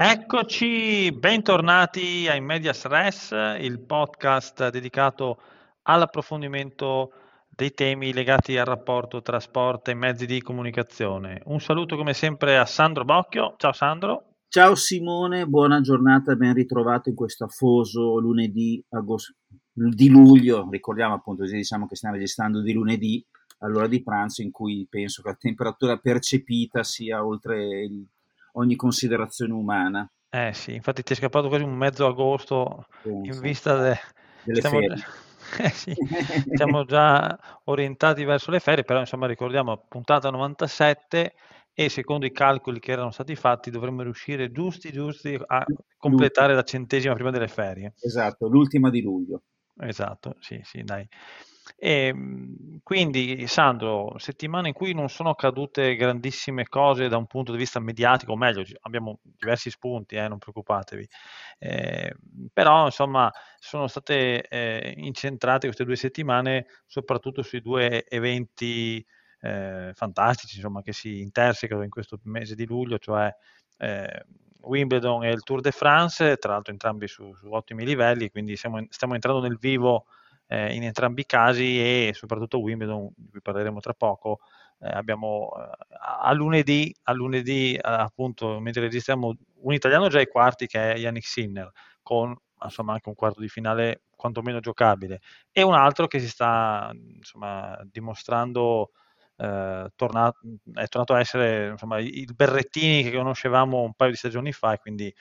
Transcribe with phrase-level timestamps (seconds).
[0.00, 5.40] Eccoci, bentornati a In Medias Res, il podcast dedicato
[5.82, 7.10] all'approfondimento
[7.48, 11.42] dei temi legati al rapporto tra sport e mezzi di comunicazione.
[11.46, 13.54] Un saluto come sempre a Sandro Bocchio.
[13.56, 14.34] Ciao Sandro.
[14.46, 19.34] Ciao Simone, buona giornata, ben ritrovato in questo afoso lunedì agosto,
[19.72, 20.68] di luglio.
[20.70, 23.26] Ricordiamo appunto, diciamo che stiamo registrando di lunedì
[23.58, 28.06] all'ora di pranzo in cui penso che la temperatura percepita sia oltre il
[28.58, 30.10] ogni considerazione umana.
[30.30, 33.32] Eh sì, infatti ti è scappato quasi un mezzo agosto Penso.
[33.32, 33.98] in vista de...
[34.42, 34.78] delle stiamo...
[34.80, 34.96] ferie.
[35.60, 35.94] Eh sì,
[36.52, 41.32] siamo già orientati verso le ferie, però insomma ricordiamo puntata 97
[41.72, 45.64] e secondo i calcoli che erano stati fatti dovremmo riuscire giusti giusti a
[45.96, 47.94] completare la centesima prima delle ferie.
[47.98, 49.42] Esatto, l'ultima di luglio.
[49.80, 51.08] Esatto, sì, sì, dai.
[51.76, 57.52] E, ehm, quindi, Sandro, settimana in cui non sono accadute grandissime cose da un punto
[57.52, 61.06] di vista mediatico, o meglio, abbiamo diversi spunti, eh, non preoccupatevi,
[61.58, 62.14] eh,
[62.52, 69.04] però insomma sono state eh, incentrate queste due settimane soprattutto sui due eventi
[69.40, 73.30] eh, fantastici insomma, che si intersecano in questo mese di luglio, cioè
[73.78, 74.24] eh,
[74.60, 78.84] Wimbledon e il Tour de France, tra l'altro entrambi su, su ottimi livelli, quindi siamo,
[78.88, 80.06] stiamo entrando nel vivo
[80.48, 84.40] eh, in entrambi i casi e soprattutto Wimbledon, di cui parleremo tra poco,
[84.80, 90.28] eh, abbiamo eh, a lunedì, a lunedì eh, appunto mentre registriamo un italiano già ai
[90.28, 91.70] quarti che è Yannick Sinner
[92.02, 95.20] con insomma anche un quarto di finale quantomeno giocabile
[95.52, 98.90] e un altro che si sta insomma dimostrando
[99.36, 100.38] eh, tornato,
[100.74, 104.78] è tornato a essere insomma, il Berrettini che conoscevamo un paio di stagioni fa e
[104.78, 105.14] quindi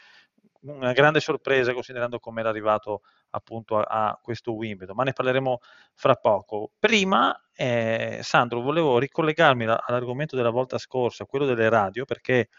[0.62, 3.02] una grande sorpresa considerando come era arrivato
[3.32, 5.60] appunto a, a, questo Wimbledon, ma ne parleremo
[5.94, 6.72] fra poco.
[6.80, 12.50] Prima, eh, Sandro, volevo ricollegarmi la, all'argomento della volta scorsa, quello delle radio, perché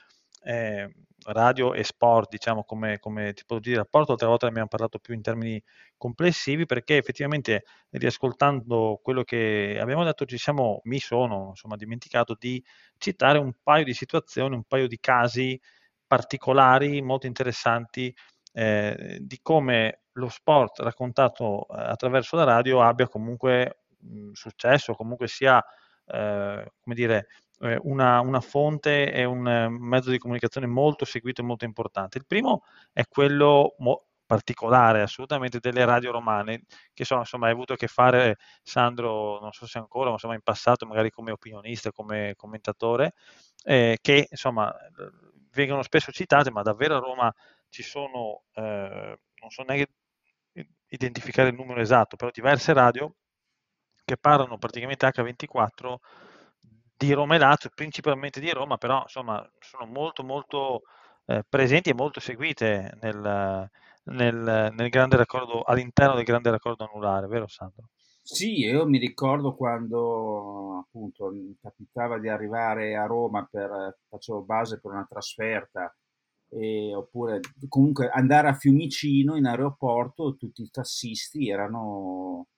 [0.45, 0.93] eh,
[1.25, 5.15] radio e sport, diciamo come, come tipologia di rapporto, l'altra volta ne abbiamo parlato più
[5.15, 5.63] in termini
[5.97, 12.63] complessivi, perché effettivamente riascoltando quello che abbiamo detto ci siamo, mi sono insomma dimenticato di
[12.97, 15.61] citare un paio di situazioni, un paio di casi
[16.09, 18.13] particolari molto interessanti
[18.55, 25.29] eh, di come lo sport raccontato eh, attraverso la radio abbia comunque mh, successo, comunque
[25.29, 25.65] sia
[26.07, 27.29] eh, come dire,
[27.61, 32.19] eh, una, una, fonte e un mezzo di comunicazione molto seguito e molto importante.
[32.19, 37.73] Il primo è quello mo- particolare assolutamente delle radio romane che sono insomma hai avuto
[37.73, 41.93] a che fare Sandro non so se ancora ma insomma in passato magari come opinionista
[41.93, 43.15] come commentatore
[43.65, 44.71] eh, che insomma
[45.59, 47.35] vengono spesso citate ma davvero a Roma
[47.69, 49.93] ci sono eh, non so neanche
[50.89, 53.13] identificare il numero esatto, però diverse radio
[54.05, 55.97] che parlano praticamente H24
[56.97, 60.83] di Roma e Lazio, principalmente di Roma, però insomma sono molto molto
[61.27, 63.71] eh, presenti e molto seguite nel,
[64.05, 67.91] nel, nel grande raccordo, all'interno del grande raccordo anulare, vero Sandro?
[68.31, 74.81] Sì, io mi ricordo quando appunto mi capitava di arrivare a Roma per facevo base
[74.81, 75.97] per una trasferta
[76.51, 82.49] e, oppure comunque andare a Fiumicino in aeroporto, tutti i tassisti erano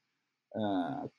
[0.48, 1.10] eh,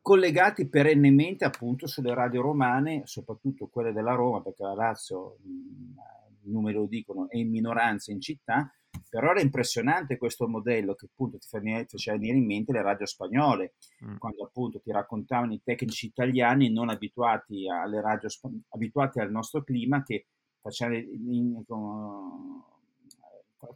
[0.00, 6.76] collegati perennemente appunto sulle radio romane, soprattutto quelle della Roma, perché la Lazio, i numeri
[6.76, 8.72] lo dicono, è in minoranza in città,
[9.08, 13.74] però era impressionante questo modello che appunto ti faceva venire in mente le radio spagnole,
[14.04, 14.16] mm.
[14.16, 18.28] quando appunto ti raccontavano i tecnici italiani non abituati alle radio,
[18.70, 20.26] abituati al nostro clima che
[20.60, 22.62] facciamo in, con,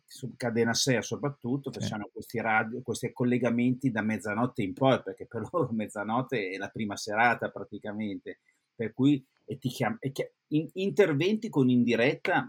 [0.07, 2.11] su Cadena 6 soprattutto, facciamo sì.
[2.13, 6.97] questi, radio, questi collegamenti da mezzanotte in poi, perché per loro mezzanotte è la prima
[6.97, 8.41] serata praticamente,
[8.75, 12.47] per cui e ti chiam- e che, in, interventi con in diretta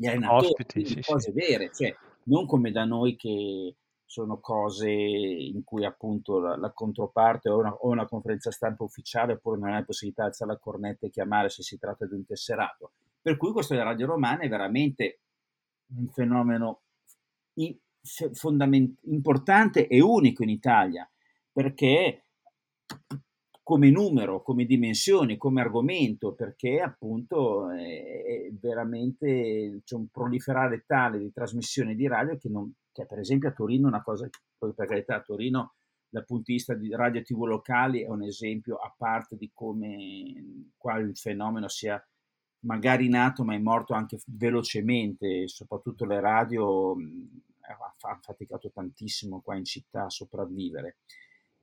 [0.00, 1.32] gli allenatori, Ospiti, sì, cose sì.
[1.32, 1.94] vere, cioè
[2.24, 3.76] non come da noi che
[4.06, 9.58] sono cose in cui appunto la, la controparte o una, una, conferenza stampa ufficiale oppure
[9.58, 12.92] non hai possibilità di alzare la cornetta e chiamare se si tratta di un tesserato.
[13.20, 15.20] Per cui questo della radio romana è veramente
[15.94, 16.80] un fenomeno
[18.32, 21.08] fondament- importante e unico in Italia,
[21.52, 22.22] perché
[23.70, 31.30] come numero, come dimensioni, come argomento, perché appunto è veramente c'è un proliferare tale di
[31.32, 34.28] trasmissioni di radio che, non, che per esempio a Torino una cosa,
[34.58, 35.74] poi per carità a Torino
[36.08, 40.72] dal punto di vista di radio tv locali è un esempio a parte di come
[40.76, 42.04] qua il fenomeno sia
[42.64, 49.64] magari nato ma è morto anche velocemente, soprattutto le radio hanno faticato tantissimo qua in
[49.64, 50.96] città a sopravvivere.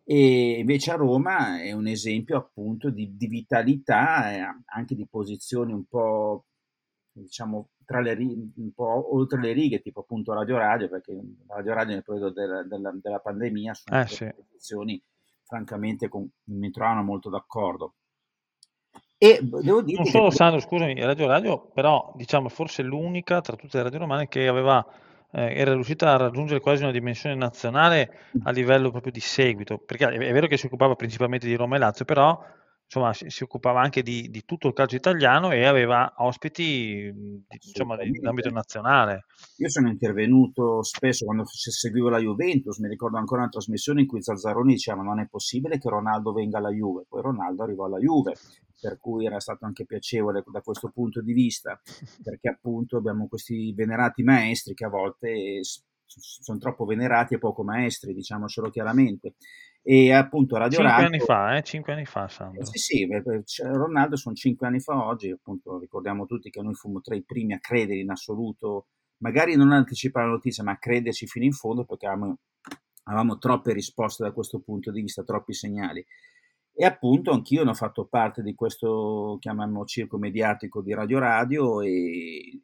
[0.09, 5.73] E invece a Roma è un esempio appunto di, di vitalità e anche di posizioni
[5.73, 6.45] un po'
[7.11, 11.13] diciamo tra le righe, un po' oltre le righe, tipo appunto Radio Radio, perché
[11.47, 14.33] Radio Radio nel periodo della, della, della pandemia sono eh, sì.
[14.33, 15.01] posizioni
[15.43, 17.95] francamente con, mi trovano molto d'accordo.
[19.17, 20.35] E devo dire non solo che...
[20.35, 24.85] Sandro, scusami, Radio Radio, però diciamo forse l'unica tra tutte le radio romane che aveva
[25.31, 30.07] eh, era riuscita a raggiungere quasi una dimensione nazionale a livello proprio di seguito, perché
[30.07, 32.39] è, vero che si occupava principalmente di Roma e Lazio, però
[32.85, 37.13] insomma, si, si, occupava anche di, di, tutto il calcio italiano e aveva ospiti
[37.65, 39.25] insomma, di, di ambito nazionale.
[39.57, 44.23] Io sono intervenuto spesso quando seguivo la Juventus, mi ricordo ancora una trasmissione in cui
[44.23, 48.33] Zazzaroni diceva non è possibile che Ronaldo venga alla Juve, poi Ronaldo arrivò alla Juve,
[48.79, 51.79] per cui era stato anche piacevole da questo punto di vista,
[52.23, 55.61] perché appunto abbiamo questi venerati maestri che a volte
[56.07, 59.35] sono troppo venerati e poco maestri, diciamocelo chiaramente.
[59.81, 61.07] E appunto Radio cinque Radio...
[61.07, 61.63] anni fa, eh?
[61.63, 62.65] Cinque anni fa, Sandro.
[62.65, 63.07] Sì, sì,
[63.63, 67.53] Ronaldo sono cinque anni fa oggi, appunto ricordiamo tutti che noi fummo tra i primi
[67.53, 68.87] a credere in assoluto,
[69.19, 72.37] magari non anticipare la notizia, ma a crederci fino in fondo perché avevamo,
[73.03, 76.05] avevamo troppe risposte da questo punto di vista, troppi segnali.
[76.79, 81.81] E appunto anch'io ne ho fatto parte di questo, chiamiamo circo mediatico di Radio Radio
[81.81, 82.61] e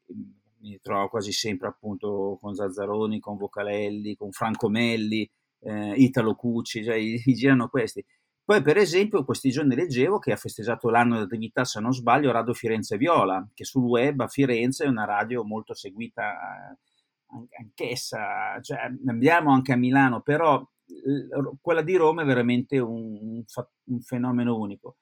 [0.59, 5.27] mi trovo quasi sempre appunto con Zazzaroni, con Vocalelli, con Franco Melli,
[5.61, 8.05] eh, Italo Cucci, cioè i, girano questi.
[8.43, 12.53] Poi, per esempio, questi giorni leggevo che ha festeggiato l'anno d'attività, se non sbaglio, Radio
[12.53, 16.33] Firenze Viola, che sul web a Firenze è una radio molto seguita
[16.71, 18.77] eh, anch'essa, cioè,
[19.07, 20.63] andiamo anche a Milano, però
[21.61, 23.43] quella di Roma è veramente un,
[23.83, 24.97] un fenomeno unico.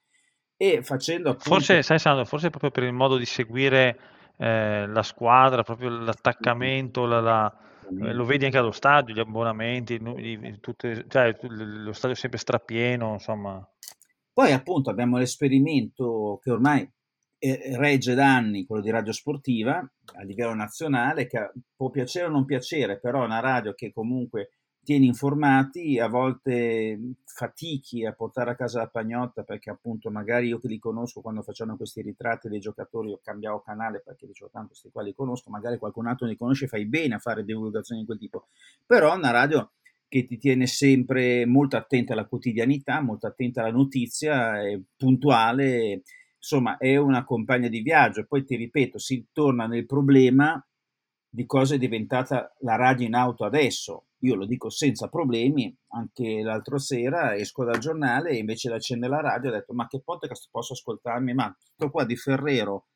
[0.55, 1.49] E facendo appunto...
[1.49, 3.97] Forse, sai Sandro, forse proprio per il modo di seguire
[4.37, 7.61] eh, la squadra, proprio l'attaccamento, la, la
[7.99, 9.99] eh, lo vedi anche allo stadio, gli abbonamenti,
[10.59, 13.67] tutte, cioè, lo stadio è sempre strapieno, insomma.
[14.33, 16.89] Poi appunto abbiamo l'esperimento che ormai
[17.37, 22.29] eh, regge da anni, quello di radio sportiva a livello nazionale, che può piacere o
[22.29, 24.51] non piacere, però è una radio che comunque
[24.83, 30.59] tieni informati, a volte fatichi a portare a casa la pagnotta perché appunto magari io
[30.59, 34.69] che li conosco quando facciamo questi ritratti dei giocatori io cambiavo canale perché dicevo tanto
[34.69, 38.07] questi qua li conosco, magari qualcun altro li conosce, fai bene a fare divulgazioni di
[38.07, 38.47] quel tipo,
[38.85, 39.71] però una radio
[40.07, 46.01] che ti tiene sempre molto attenta alla quotidianità, molto attenta alla notizia, è puntuale,
[46.35, 50.61] insomma è una compagna di viaggio, poi ti ripeto, si torna nel problema
[51.33, 56.41] di cosa è diventata la radio in auto adesso, io lo dico senza problemi, anche
[56.41, 60.01] l'altra sera esco dal giornale e invece di accendere la radio ho detto ma che
[60.01, 61.33] podcast posso ascoltarmi?
[61.33, 62.87] Ma sto qua di Ferrero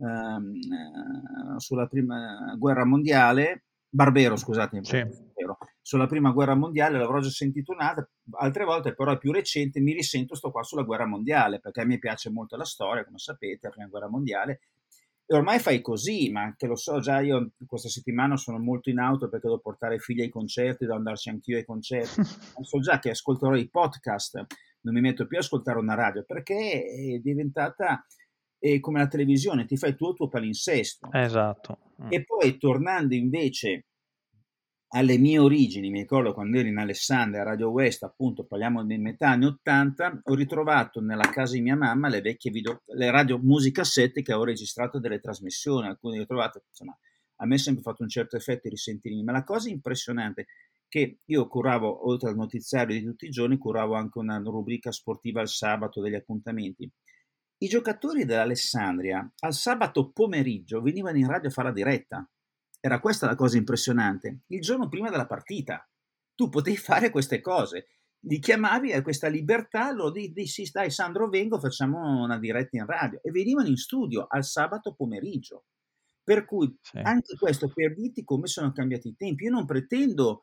[0.00, 4.98] ehm, eh, sulla prima guerra mondiale, Barbero scusatemi, sì.
[4.98, 9.78] Barbero, sulla prima guerra mondiale l'avrò già sentito un'altra, altre volte però è più recente,
[9.80, 13.68] mi risento sto qua sulla guerra mondiale perché mi piace molto la storia, come sapete,
[13.68, 14.58] la prima guerra mondiale
[15.26, 18.98] e ormai fai così, ma anche lo so, già io questa settimana sono molto in
[18.98, 22.20] auto perché devo portare i figli ai concerti, devo andarci anch'io ai concerti.
[22.62, 24.44] so già che ascolterò i podcast,
[24.82, 28.04] non mi metto più a ascoltare una radio perché è diventata
[28.58, 31.08] è come la televisione, ti fai tu il tuo palinsesto.
[31.12, 31.78] Esatto.
[32.02, 32.12] Mm.
[32.12, 33.86] E poi tornando invece
[34.96, 38.96] alle mie origini, mi ricordo quando ero in Alessandria a Radio West, appunto parliamo di
[38.96, 43.38] metà anni 80, ho ritrovato nella casa di mia mamma le vecchie video, le radio
[43.38, 46.96] musicassette che avevo registrato delle trasmissioni, alcune le ho trovate, insomma,
[47.38, 50.46] a me è sempre fatto un certo effetto risentirmi, ma la cosa impressionante è
[50.86, 55.40] che io curavo, oltre al notiziario di tutti i giorni, curavo anche una rubrica sportiva
[55.40, 56.88] al sabato degli appuntamenti.
[57.58, 62.28] I giocatori dell'Alessandria al sabato pomeriggio venivano in radio a fare la diretta
[62.84, 64.40] era questa la cosa impressionante.
[64.48, 65.88] Il giorno prima della partita
[66.34, 67.86] tu potevi fare queste cose.
[68.26, 73.20] Li chiamavi a questa libertà, lo dissi, dai Sandro vengo, facciamo una diretta in radio.
[73.22, 75.64] E venivano in studio al sabato pomeriggio.
[76.22, 76.98] Per cui sì.
[76.98, 79.44] anche questo per dirti come sono cambiati i tempi.
[79.44, 80.42] Io non pretendo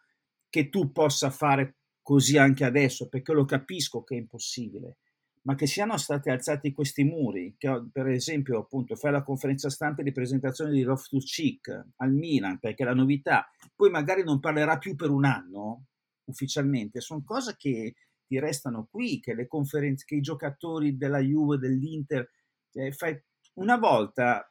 [0.49, 4.97] che tu possa fare così anche adesso, perché lo capisco che è impossibile.
[5.43, 10.03] Ma che siano stati alzati questi muri, che per esempio appunto fai la conferenza stampa
[10.03, 14.77] di presentazione di Loftus Cheek al Milan, perché è la novità, poi magari non parlerà
[14.77, 15.85] più per un anno
[16.25, 17.95] ufficialmente, sono cose che
[18.25, 22.29] ti restano qui, che le conferenze, che i giocatori della Juve, dell'Inter,
[22.73, 23.19] eh, fai...
[23.55, 24.49] una volta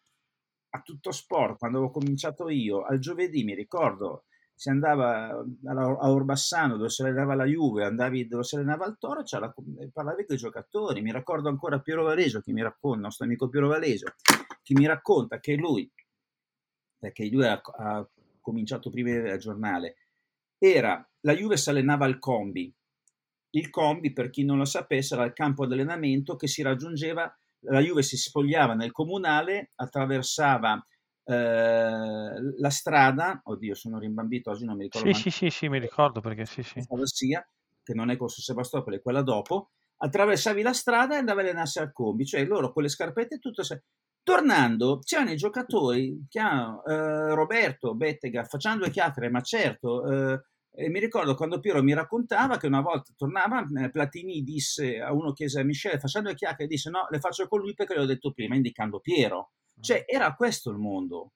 [0.73, 4.25] a tutto sport, quando avevo cominciato io, al giovedì mi ricordo,
[4.61, 9.23] si andava a Orbassano dove si allenava la Juve, andavi dove si allenava il Toro,
[9.27, 9.55] la,
[9.91, 11.01] parlavi con i giocatori.
[11.01, 14.13] Mi ricordo ancora Piero Valesio che mi racconta, il nostro amico Piero Valesio,
[14.63, 15.91] che mi racconta che lui,
[16.99, 18.07] perché lui ha, ha
[18.43, 19.97] cominciato prima del giornale,
[20.59, 22.71] era la Juve si allenava al Combi.
[23.53, 27.35] Il Combi, per chi non lo sapesse, era il campo di allenamento che si raggiungeva,
[27.61, 30.87] la Juve si spogliava nel comunale, attraversava
[31.31, 35.13] eh, la strada, oddio sono rimbambito oggi non mi ricordo.
[35.13, 36.83] Sì, sì, sì, sì, mi ricordo perché sì, sì.
[37.05, 37.47] Sia,
[37.83, 41.79] che non è con Sebastopoli, è quella dopo, attraversavi la strada e andavi a allenarsi
[41.79, 43.63] al combi, cioè loro con le scarpette tutto...
[43.63, 43.83] Se...
[44.23, 50.89] Tornando, c'erano i giocatori, chiamano, eh, Roberto, Bettega, facendo due chiacchiere, ma certo, eh, e
[50.91, 55.33] mi ricordo quando Piero mi raccontava che una volta tornava, eh, Platini disse a uno
[55.33, 58.33] chiese a Michele, facendo due chiacchiere, disse no, le faccio con lui perché l'ho detto
[58.33, 59.53] prima, indicando Piero.
[59.81, 61.33] Cioè, era questo il mondo.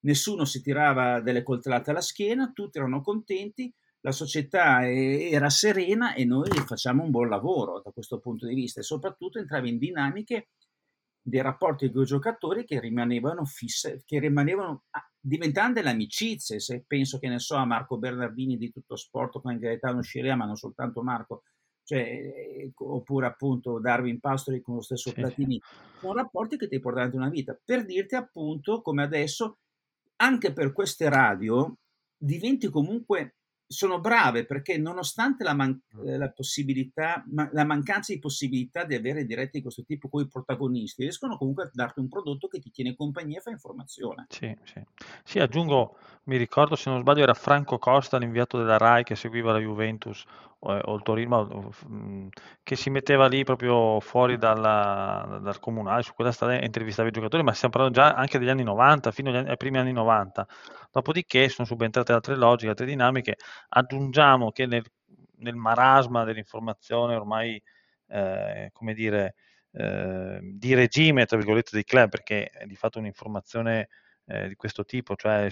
[0.00, 6.24] Nessuno si tirava delle coltellate alla schiena, tutti erano contenti, la società era serena e
[6.24, 10.50] noi facciamo un buon lavoro da questo punto di vista e soprattutto entrava in dinamiche
[11.20, 16.60] dei rapporti con i giocatori che rimanevano fisse, che rimanevano ah, diventando delle amicizie.
[16.60, 20.46] Se penso che ne so a Marco Bernardini di tutto sport con Gaetano Scirea, ma
[20.46, 21.42] non soltanto Marco,
[21.88, 25.58] cioè, eh, oppure appunto Darwin Pastori con lo stesso Platini,
[25.98, 27.58] sono rapporti che ti portano avanti una vita.
[27.64, 29.56] Per dirti appunto come adesso,
[30.16, 31.78] anche per queste radio,
[32.14, 33.36] diventi comunque
[33.70, 36.16] sono brave perché nonostante la, man- mm.
[36.16, 40.28] la, possibilità, ma- la mancanza di possibilità di avere diretti di questo tipo con i
[40.28, 44.26] protagonisti, riescono comunque a darti un prodotto che ti tiene compagnia e fa informazione.
[44.28, 44.82] Sì, sì.
[45.24, 49.52] sì, aggiungo, mi ricordo se non sbaglio era Franco Costa, l'inviato della RAI che seguiva
[49.52, 50.24] la Juventus
[50.60, 52.28] o, o il Torino, mm,
[52.62, 57.42] che si metteva lì proprio fuori dalla, dal comunale, su quella strada intervistava i giocatori,
[57.42, 60.46] ma stiamo parlando già anche degli anni 90, fino agli ai primi anni 90.
[60.90, 63.36] Dopodiché sono subentrate altre logiche, altre dinamiche.
[63.68, 64.84] Aggiungiamo che nel,
[65.38, 67.62] nel marasma dell'informazione ormai,
[68.08, 69.34] eh, come dire,
[69.72, 73.88] eh, di regime, tra virgolette, dei club, perché è di fatto un'informazione
[74.28, 75.48] eh, di questo tipo, cioè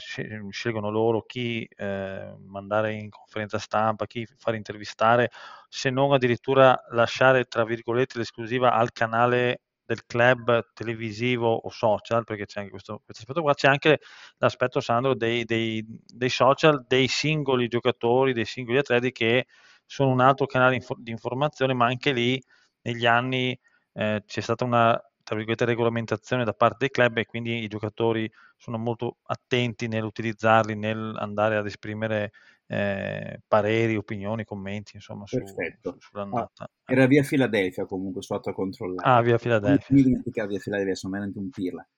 [0.50, 5.30] scelgono loro chi eh, mandare in conferenza stampa, chi far intervistare,
[5.68, 12.44] se non addirittura lasciare, tra virgolette, l'esclusiva al canale del club televisivo o social, perché
[12.44, 14.00] c'è anche questo, questo aspetto qua, c'è anche
[14.38, 19.46] l'aspetto, Sandro, dei, dei, dei, social, dei singoli giocatori, dei singoli atleti che
[19.86, 22.42] sono un altro canale di informazione, ma anche lì
[22.82, 23.58] negli anni
[23.94, 28.30] eh, c'è stata una tra virgolette, regolamentazione da parte dei club e quindi i giocatori
[28.56, 32.30] sono molto attenti nell'utilizzarli, nell'andare ad esprimere
[32.68, 36.62] eh, pareri, opinioni, commenti, insomma, su, su, sull'andata.
[36.62, 39.08] Ah, era via Filadelfia comunque, sotto a controllare.
[39.08, 39.96] Ah, via Filadelfia.
[39.96, 41.88] Mi dimenticavo via Filadelfia, sono veramente un pirla.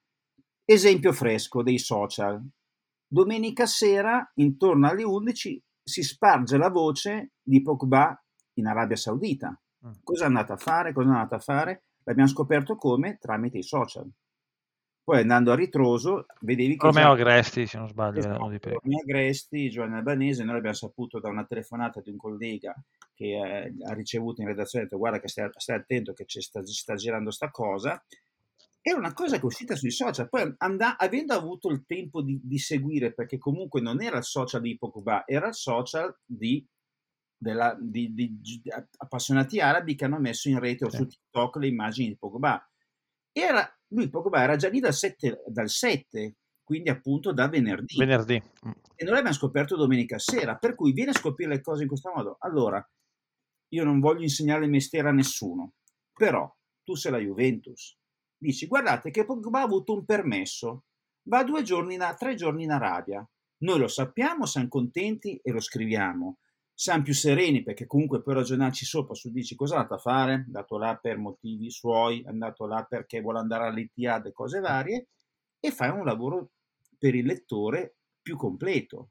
[0.65, 2.43] Esempio fresco dei social.
[3.07, 8.19] Domenica sera, intorno alle 11, si sparge la voce di Pogba
[8.53, 9.49] in Arabia Saudita.
[9.85, 9.91] Mm.
[10.01, 10.93] Cosa è andata a fare?
[10.93, 11.83] Cosa è andata a fare?
[12.09, 13.19] L'abbiamo scoperto come?
[13.21, 14.09] Tramite i social.
[15.03, 16.87] Poi andando a ritroso, vedevi che...
[16.87, 18.17] Romeo Agresti, se non sbaglio.
[18.17, 22.75] Esatto, Romeo Agresti, Giovanni Albanese, noi l'abbiamo saputo da una telefonata di un collega
[23.13, 26.65] che eh, ha ricevuto in redazione, ha detto guarda che stai, stai attento che sta,
[26.65, 28.03] sta, girando sta cosa.
[28.81, 32.39] Era una cosa che è uscita sui social, poi and- avendo avuto il tempo di,
[32.43, 36.65] di, seguire, perché comunque non era il social di Pogba, era il social di
[37.39, 38.61] della, di, di,
[38.97, 42.61] appassionati arabi che hanno messo in rete o su TikTok le immagini di Pogba.
[43.31, 46.35] Era, lui Pogba era già lì dal 7, dal 7
[46.69, 47.97] quindi appunto da venerdì.
[47.97, 48.35] Venerdì.
[48.35, 52.11] E noi l'abbiamo scoperto domenica sera, per cui viene a scoprire le cose in questo
[52.13, 52.35] modo.
[52.41, 52.87] Allora,
[53.69, 55.73] io non voglio insegnare il mestiere a nessuno,
[56.13, 56.47] però
[56.83, 57.97] tu sei la Juventus.
[58.37, 60.83] Dici, guardate che Pogba ha avuto un permesso,
[61.23, 63.27] va due giorni, in, tre giorni in Arabia.
[63.63, 66.37] Noi lo sappiamo, siamo contenti e lo scriviamo
[66.79, 70.31] siamo più sereni perché comunque puoi ragionarci sopra su dici cosa è andato a fare,
[70.31, 74.61] è andato là per motivi suoi, è andato là perché vuole andare all'ITAD e cose
[74.61, 75.07] varie
[75.59, 76.51] e fai un lavoro
[76.97, 79.09] per il lettore più completo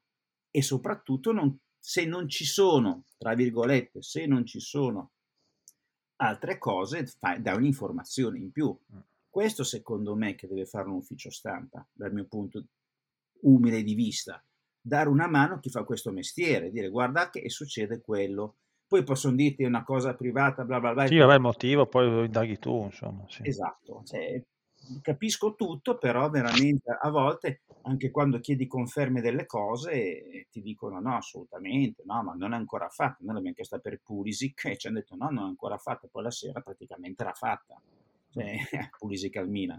[0.50, 5.10] e soprattutto non, se non ci sono, tra virgolette, se non ci sono
[6.22, 8.74] altre cose, fai, dai un'informazione in più.
[8.94, 8.98] Mm.
[9.28, 12.64] Questo secondo me che deve fare un ufficio stampa, dal mio punto
[13.42, 14.42] umile di vista
[14.80, 18.56] dare una mano a chi fa questo mestiere, dire guarda che succede quello,
[18.86, 21.06] poi possono dirti una cosa privata, bla bla bla.
[21.06, 23.24] Sì, vabbè, il motivo poi lo indaghi tu, insomma.
[23.28, 23.42] Sì.
[23.44, 24.42] Esatto, cioè,
[25.02, 31.16] capisco tutto, però veramente a volte anche quando chiedi conferme delle cose ti dicono no,
[31.16, 33.18] assolutamente, no, ma non è ancora fatta.
[33.20, 36.22] Noi l'abbiamo chiesta per Pulisic e ci hanno detto no, non è ancora fatta, poi
[36.22, 37.80] la sera praticamente era fatta.
[38.30, 38.56] Cioè,
[38.98, 39.78] Pulisic al Milan.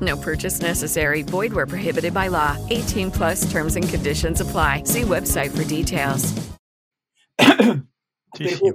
[0.00, 1.22] No purchase necessary.
[1.22, 2.56] Void where prohibited by law.
[2.68, 4.82] 18 plus terms and conditions apply.
[4.84, 6.34] See website for details.
[8.30, 8.72] Sì, sì,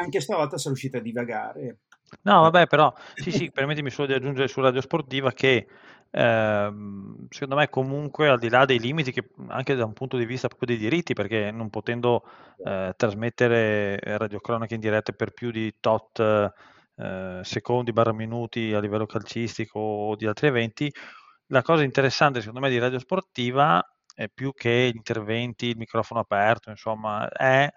[0.00, 1.78] anche stavolta sono riuscita a divagare.
[2.22, 5.66] No, vabbè, però sì, sì, permettimi solo di aggiungere su Radio Sportiva che
[6.10, 10.26] ehm, secondo me comunque al di là dei limiti che anche da un punto di
[10.26, 12.22] vista proprio dei diritti, perché non potendo
[12.64, 16.52] eh, trasmettere radiocronache in diretta per più di tot
[16.96, 20.92] eh, secondi barra minuti a livello calcistico o di altri eventi,
[21.46, 23.82] la cosa interessante secondo me di Radio Sportiva
[24.14, 27.68] è più che gli interventi, il microfono aperto, insomma, è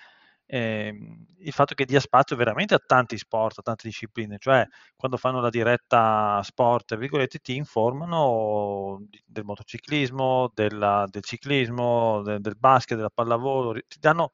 [0.46, 5.18] ehm, il fatto che dia spazio veramente a tanti sport, a tante discipline, cioè quando
[5.18, 12.98] fanno la diretta sport, virgolette, ti informano del motociclismo, della, del ciclismo, del, del basket,
[12.98, 14.32] della pallavolo, ti danno,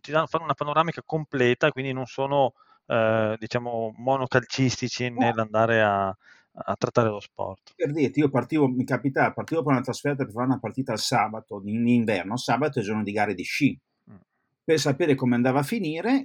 [0.00, 2.54] ti danno, fanno una panoramica completa, quindi non sono
[2.86, 7.72] eh, diciamo monocalcistici nell'andare a, a trattare lo sport.
[7.76, 10.98] Per dirti, io partivo, mi capitava, partivo per una trasferta per fare una partita il
[10.98, 13.80] sabato, in inverno, sabato è giorno di gare di sci
[14.64, 16.24] per sapere come andava a finire,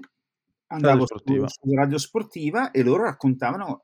[0.68, 3.84] andavo radio su, Radio Sportiva e loro raccontavano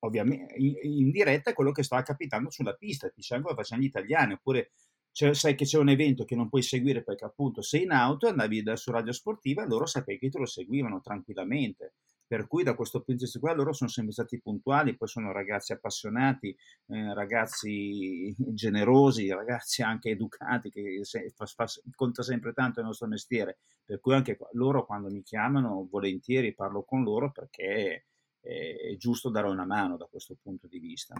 [0.00, 4.34] ovviamente in, in, diretta quello che stava capitando sulla pista, dicevano come facevano gli italiani,
[4.34, 4.72] oppure
[5.10, 8.62] sai che c'è un evento che non puoi seguire perché appunto sei in auto, andavi
[8.62, 11.94] da, su Radio Sportiva e loro sapevi che te lo seguivano tranquillamente.
[12.34, 15.72] Per cui da questo punto di vista loro sono sempre stati puntuali, poi sono ragazzi
[15.72, 16.48] appassionati,
[16.88, 23.06] eh, ragazzi generosi, ragazzi anche educati, che se, fa, fa, conta sempre tanto il nostro
[23.06, 23.58] mestiere.
[23.84, 28.06] Per cui anche loro quando mi chiamano volentieri parlo con loro perché
[28.40, 31.14] è, è giusto dare una mano da questo punto di vista.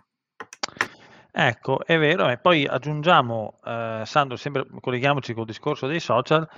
[1.30, 6.48] Ecco, è vero, e poi aggiungiamo, eh, Sandro, sempre colleghiamoci col discorso dei social,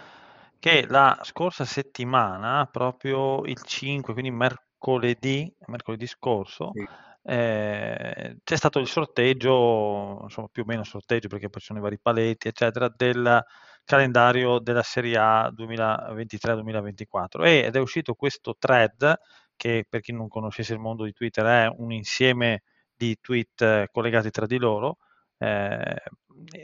[0.59, 6.87] che la scorsa settimana, proprio il 5, quindi mercoledì, mercoledì scorso, sì.
[7.25, 11.83] eh, c'è stato il sorteggio, insomma più o meno sorteggio perché poi ci sono i
[11.83, 13.45] vari paletti, eccetera, del
[13.85, 19.17] calendario della Serie A 2023-2024 ed è uscito questo thread
[19.55, 22.63] che per chi non conoscesse il mondo di Twitter è un insieme
[22.95, 24.99] di tweet collegati tra di loro
[25.39, 26.03] eh,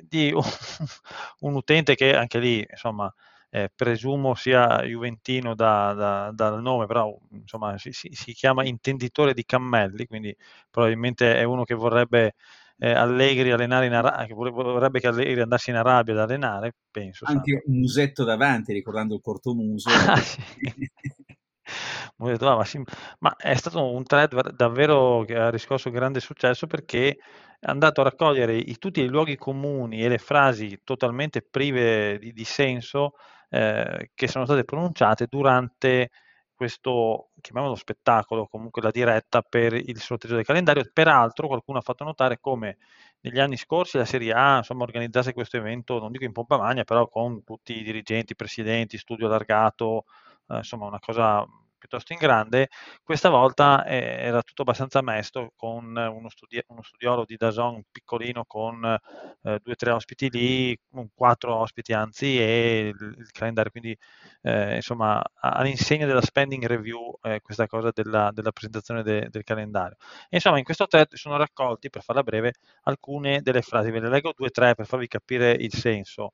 [0.02, 0.42] di un,
[1.40, 3.12] un utente che anche lì insomma
[3.54, 9.44] eh, presumo sia juventino da, da, dal nome, però insomma si, si, chiama intenditore di
[9.44, 10.34] cammelli, quindi
[10.70, 12.32] probabilmente è uno che vorrebbe
[12.78, 17.26] eh, Allegri allenare in Arabia, che vorrebbe che Allegri andasse in Arabia ad allenare, penso.
[17.26, 17.70] Anche sa.
[17.70, 19.90] un musetto davanti, ricordando il cortomuso.
[20.08, 20.16] ah,
[22.64, 22.82] sì.
[23.18, 27.18] ma è stato un thread davvero che ha riscosso grande successo perché
[27.60, 32.32] è andato a raccogliere i, tutti i luoghi comuni e le frasi totalmente prive di,
[32.32, 33.12] di senso
[33.52, 36.08] eh, che sono state pronunciate durante
[36.54, 40.88] questo, chiamiamolo spettacolo, comunque la diretta per il sorteggio del calendario.
[40.92, 42.78] Peraltro qualcuno ha fatto notare come
[43.20, 46.84] negli anni scorsi la Serie A insomma, organizzasse questo evento, non dico in pompa magna,
[46.84, 50.04] però con tutti i dirigenti, presidenti, studio allargato,
[50.48, 51.46] eh, insomma una cosa
[51.82, 52.68] piuttosto in grande,
[53.02, 58.44] questa volta eh, era tutto abbastanza mesto con uno, studi- uno studiolo di Dazon piccolino
[58.46, 60.78] con eh, due o tre ospiti lì,
[61.12, 63.96] quattro ospiti anzi e il, il calendario, quindi
[64.42, 69.96] eh, insomma all'insegna della spending review eh, questa cosa della, della presentazione de- del calendario.
[70.28, 74.08] E, insomma in questo thread sono raccolti, per farla breve, alcune delle frasi, ve le
[74.08, 76.30] leggo due o tre per farvi capire il senso.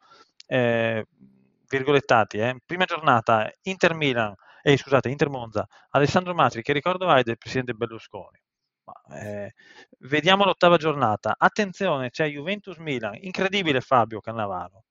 [0.47, 1.05] Eh,
[1.69, 2.57] virgolettati, eh.
[2.65, 7.75] prima giornata Inter Milan eh, scusate, Inter Monza, Alessandro Matri, che ricordo hai del presidente
[7.75, 8.39] Berlusconi?
[9.15, 9.53] eh,
[10.01, 11.35] vediamo l'ottava giornata.
[11.39, 14.85] Attenzione, c'è Juventus-Milan, incredibile Fabio Cannavaro.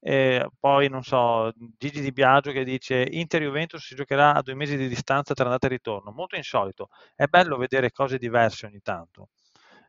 [0.00, 4.76] Eh, poi non so, Gigi Di Biagio che dice Inter-Juventus si giocherà a due mesi
[4.76, 6.88] di distanza tra andata e ritorno, molto insolito.
[7.14, 9.30] È bello vedere cose diverse ogni tanto.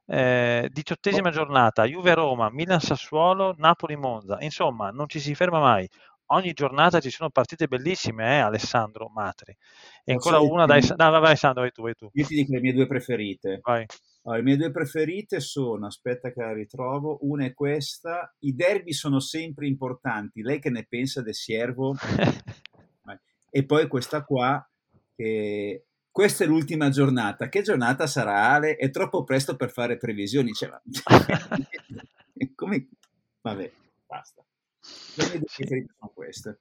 [0.08, 4.38] Eh, diciottesima giornata, Juve-Roma, Milan-Sassuolo, Napoli-Monza.
[4.40, 5.88] Insomma, non ci si ferma mai
[6.32, 9.56] ogni giornata ci sono partite bellissime, eh, Alessandro Matri.
[10.04, 12.10] E ancora una, dai, no, vai, Alessandro, vai tu, vai tu.
[12.14, 13.60] Io ti dico le mie due preferite.
[13.64, 13.86] Vai.
[14.24, 18.92] Allora, le mie due preferite sono, aspetta che la ritrovo, una è questa, i derby
[18.92, 21.96] sono sempre importanti, lei che ne pensa del Siervo?
[23.50, 24.68] e poi questa qua,
[25.16, 28.76] che questa è l'ultima giornata, che giornata sarà Ale?
[28.76, 30.70] È troppo presto per fare previsioni, cioè,
[32.56, 32.90] come...
[33.42, 33.72] Vabbè,
[34.06, 34.44] basta.
[35.16, 35.62] Le mie due sì.
[35.62, 36.60] preferite sono queste.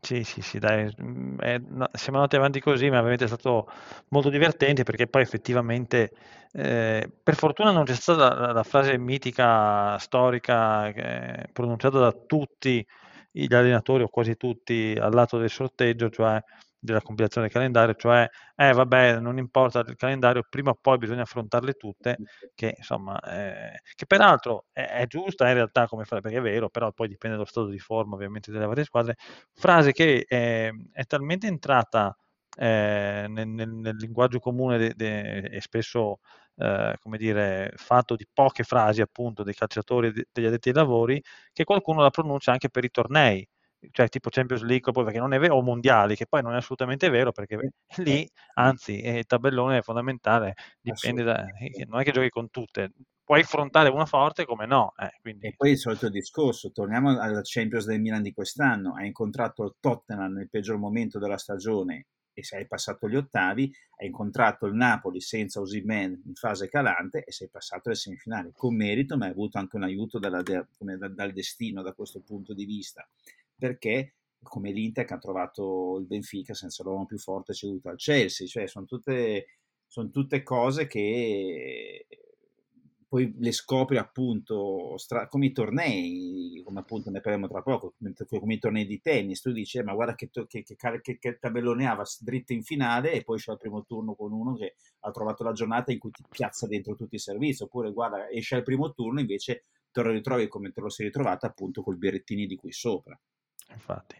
[0.00, 3.68] Sì, sì, sì, dai, mm, è, no, siamo andati avanti così, ma veramente è stato
[4.10, 6.12] molto divertente perché poi effettivamente,
[6.52, 12.86] eh, per fortuna non c'è stata la, la frase mitica, storica, eh, pronunciata da tutti
[13.32, 16.40] gli allenatori o quasi tutti al lato del sorteggio, cioè
[16.86, 21.22] della compilazione del calendario, cioè, eh vabbè, non importa il calendario, prima o poi bisogna
[21.22, 22.16] affrontarle tutte,
[22.54, 26.70] che insomma, eh, che peraltro è, è, giusta in realtà come frase, perché è vero,
[26.70, 29.16] però poi dipende dallo stato di forma ovviamente delle varie squadre,
[29.52, 32.16] frase che è, è talmente entrata
[32.56, 36.20] eh, nel, nel, nel, linguaggio comune de, de, e spesso
[36.56, 41.22] eh, come dire, fatto di poche frasi appunto dei calciatori e degli addetti ai lavori,
[41.52, 43.46] che qualcuno la pronuncia anche per i tornei
[43.90, 47.08] cioè tipo Champions League, perché non è vero, o mondiali, che poi non è assolutamente
[47.08, 47.58] vero, perché
[47.98, 51.44] lì, anzi, il tabellone è fondamentale, dipende da,
[51.86, 52.92] non è che giochi con tutte,
[53.26, 54.92] puoi affrontare una forte come no.
[54.96, 55.48] Eh, quindi...
[55.48, 59.74] E poi il solito discorso, torniamo alla Champions del Milan di quest'anno, hai incontrato il
[59.80, 65.20] Tottenham nel peggior momento della stagione e sei passato gli ottavi, hai incontrato il Napoli
[65.22, 69.58] senza Osimen in fase calante e sei passato alle semifinali, con merito, ma hai avuto
[69.58, 73.08] anche un aiuto dalla, dal destino da questo punto di vista
[73.58, 78.46] perché come l'Inter che ha trovato il Benfica senza l'uomo più forte ceduto al Chelsea,
[78.46, 79.46] cioè sono tutte,
[79.86, 82.06] sono tutte cose che
[83.08, 87.94] poi le scopri appunto stra- come i tornei, come appunto ne parleremo tra poco,
[88.28, 91.38] come, i tornei di tennis, tu dici eh, ma guarda che, to- che, che, che
[91.38, 95.44] tabelloneava dritto in finale e poi c'è il primo turno con uno che ha trovato
[95.44, 98.92] la giornata in cui ti piazza dentro tutti i servizi, oppure guarda esce al primo
[98.92, 102.72] turno invece te lo ritrovi come te lo sei ritrovato appunto col Berettini di qui
[102.72, 103.18] sopra
[103.72, 104.16] infatti.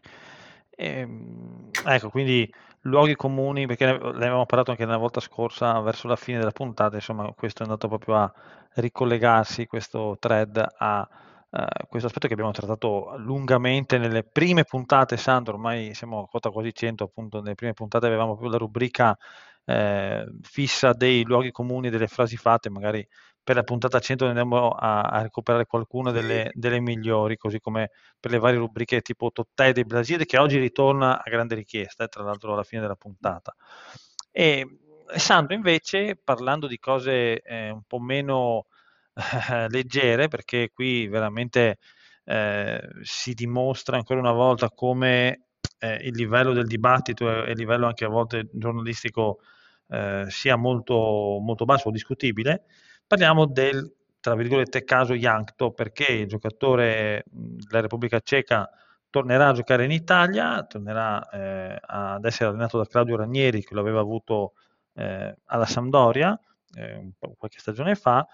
[0.71, 6.17] Ehm, ecco, quindi luoghi comuni, perché ne avevamo parlato anche la volta scorsa, verso la
[6.17, 8.33] fine della puntata, insomma, questo è andato proprio a
[8.75, 11.09] ricollegarsi, questo thread, a
[11.51, 16.51] uh, questo aspetto che abbiamo trattato lungamente nelle prime puntate, Sandro, ormai siamo a quota
[16.51, 19.17] quasi 100, appunto, nelle prime puntate avevamo proprio la rubrica
[19.65, 23.07] eh, fissa dei luoghi comuni, delle frasi fatte, magari
[23.47, 28.33] per la puntata 100 andiamo a, a recuperare qualcuna delle, delle, migliori, così come per
[28.33, 32.25] le varie rubriche tipo 10 del Brasile, che oggi ritorna a grande richiesta, eh, tra
[32.25, 33.55] l'altro alla fine della puntata.
[34.33, 34.67] E
[35.15, 38.67] Sandro invece, parlando di cose eh, un po' meno
[39.15, 41.79] eh, leggere, perché qui veramente
[42.25, 47.87] eh, si dimostra ancora una volta come eh, il livello del dibattito e il livello
[47.87, 49.39] anche a volte giornalistico
[49.87, 52.65] eh, sia molto, molto basso o discutibile,
[53.09, 58.69] Parliamo del, tra virgolette, caso Yankto, perché il giocatore della Repubblica Ceca
[59.11, 63.81] tornerà a giocare in Italia, tornerà eh, ad essere allenato da Claudio Ranieri, che lo
[63.81, 64.55] aveva avuto
[64.95, 66.37] eh, alla Sampdoria
[66.75, 68.27] eh, qualche stagione fa,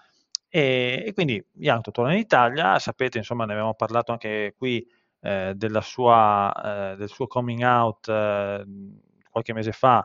[0.49, 4.83] e, e, quindi Yankto torna in Italia, sapete, insomma, ne avevamo parlato anche qui
[5.21, 8.65] eh, sua, eh, del suo coming out eh,
[9.29, 10.03] qualche mese fa,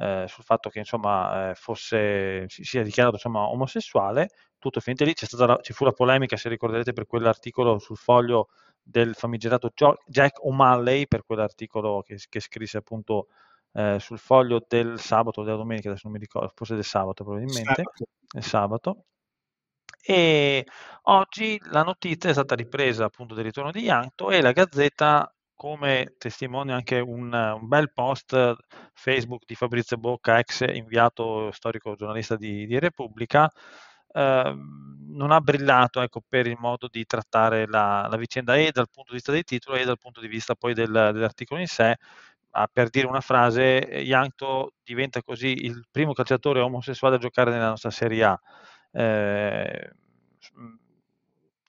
[0.00, 5.14] eh, sul fatto che insomma, eh, fosse, si sia dichiarato insomma, omosessuale, tutto finito lì,
[5.32, 8.48] la, ci fu la polemica, se ricorderete, per quell'articolo sul foglio
[8.82, 9.70] del famigerato
[10.06, 13.28] Jack O'Malley, per quell'articolo che, che scrisse appunto
[13.72, 17.22] eh, sul foglio del sabato o della domenica, adesso non mi ricordo, forse del sabato
[17.22, 18.06] probabilmente, sabato.
[18.40, 19.04] sabato.
[20.02, 20.66] E
[21.02, 25.30] oggi la notizia è stata ripresa appunto del ritorno di Yankto e la Gazzetta
[25.60, 28.56] come testimonia anche un, un, bel post
[28.94, 33.52] Facebook di Fabrizio Bocca, ex inviato storico giornalista di, di Repubblica,
[34.10, 34.54] eh,
[35.08, 39.10] non ha brillato ecco, per il modo di trattare la, la, vicenda e dal punto
[39.10, 41.94] di vista del titolo e dal punto di vista poi del, dell'articolo in sé.
[42.52, 43.60] Ah, per dire una frase,
[44.02, 48.40] Yankto diventa così il primo calciatore omosessuale a giocare nella nostra Serie A.
[48.92, 49.90] Eh,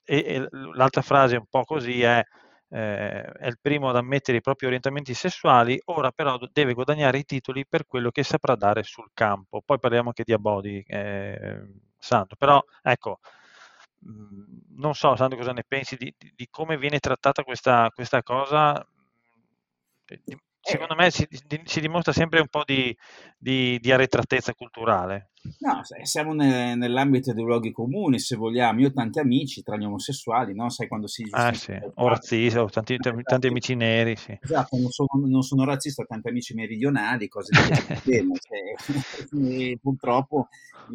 [0.04, 2.24] e, e l'altra frase un po' così è
[2.72, 7.24] eh, è il primo ad ammettere i propri orientamenti sessuali, ora però deve guadagnare i
[7.24, 9.60] titoli per quello che saprà dare sul campo.
[9.62, 11.66] Poi parliamo anche di Abodi, eh,
[11.98, 13.20] Santo, però ecco,
[13.98, 18.22] mh, non so Santo cosa ne pensi di, di, di come viene trattata questa, questa
[18.22, 18.86] cosa.
[20.62, 21.26] Secondo me si,
[21.64, 22.96] si, dimostra sempre un po' di,
[23.36, 25.30] di, di arretratezza culturale.
[25.58, 28.80] No, siamo ne, nell'ambito dei luoghi comuni, se vogliamo.
[28.80, 30.70] Io ho tanti amici tra gli omosessuali, no?
[30.70, 31.26] Sai quando si...
[31.32, 34.38] Ah sì, o razzisti, ho tanti, tanti, amici neri, sì.
[34.40, 38.38] Esatto, non sono, non sono razzista, ho tanti amici meridionali, cose di genere.
[38.38, 40.48] cioè, purtroppo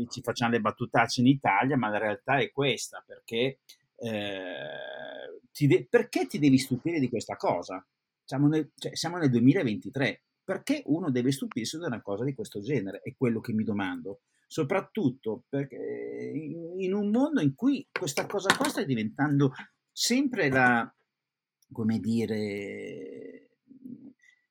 [0.10, 3.60] ci facciamo le battutacce in Italia, ma la realtà è questa, perché,
[3.98, 7.86] eh, ti de- perché ti devi stupire di questa cosa?
[8.28, 12.60] Siamo nel, cioè, siamo nel 2023, perché uno deve stupirsi di una cosa di questo
[12.60, 13.00] genere?
[13.02, 14.24] È quello che mi domando.
[14.46, 19.54] Soprattutto perché in un mondo in cui questa cosa qua sta diventando
[19.90, 20.94] sempre la,
[21.72, 23.52] come dire,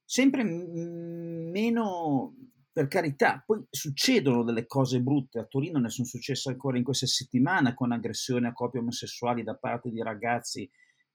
[0.03, 2.35] sempre meno,
[2.73, 7.07] per carità, poi succedono delle cose brutte, a Torino ne sono successe ancora in queste
[7.07, 10.67] settimane con aggressioni a coppie omosessuali da parte di ragazzi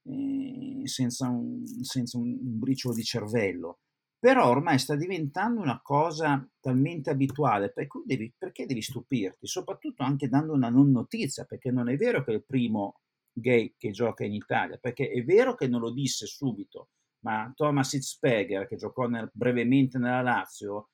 [0.04, 3.80] eh, senza, un, senza un, un briciolo di cervello.
[4.20, 9.48] Però ormai sta diventando una cosa talmente abituale, per cui devi, perché devi stupirti?
[9.48, 13.00] Soprattutto anche dando una non notizia, perché non è vero che è il primo
[13.34, 16.90] gay che gioca in Italia, perché è vero che non lo disse subito,
[17.24, 20.90] ma Thomas Hitzberger, che giocò nel, brevemente nella Lazio,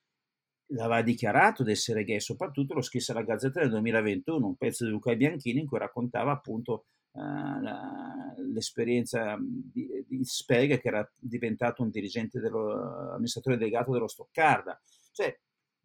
[0.72, 4.92] l'aveva dichiarato di essere gay, soprattutto lo scrisse alla Gazzetta del 2021, un pezzo di
[4.92, 6.86] Luca Bianchini in cui raccontava appunto
[7.18, 14.80] la, l'esperienza di, di Spega che era diventato un dirigente dello, amministratore delegato dello Stoccarda.
[15.12, 15.38] Cioè,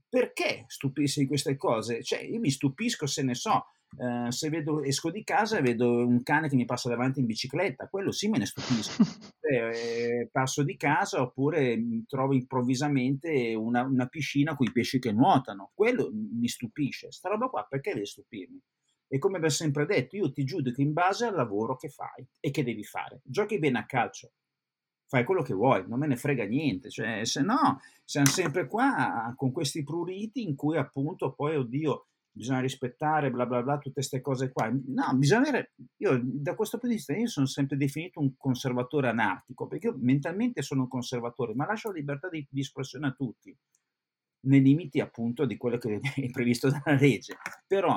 [0.08, 2.02] perché stupirsi di queste cose?
[2.02, 6.06] Cioè, io mi stupisco se ne so, Uh, se vedo, esco di casa e vedo
[6.06, 9.02] un cane che mi passa davanti in bicicletta, quello sì me ne stupisco.
[9.40, 15.72] eh, passo di casa oppure trovo improvvisamente una, una piscina con i pesci che nuotano,
[15.74, 17.12] quello mi stupisce.
[17.12, 18.58] Sta roba qua perché deve stupirmi?
[19.12, 22.50] E come abbiamo sempre detto, io ti giudico in base al lavoro che fai e
[22.50, 23.20] che devi fare.
[23.22, 24.32] Giochi bene a calcio,
[25.06, 26.88] fai quello che vuoi, non me ne frega niente.
[26.88, 32.60] Cioè, se no, siamo sempre qua con questi pruriti in cui appunto poi, oddio, bisogna
[32.60, 34.70] rispettare, bla bla bla, tutte queste cose qua.
[34.70, 39.08] No, bisogna avere, io da questo punto di vista, io sono sempre definito un conservatore
[39.08, 43.12] anarchico, perché io mentalmente sono un conservatore, ma lascio la libertà di, di espressione a
[43.12, 43.54] tutti,
[44.44, 46.00] nei limiti appunto di quello che è
[46.32, 47.36] previsto dalla legge.
[47.66, 47.94] Però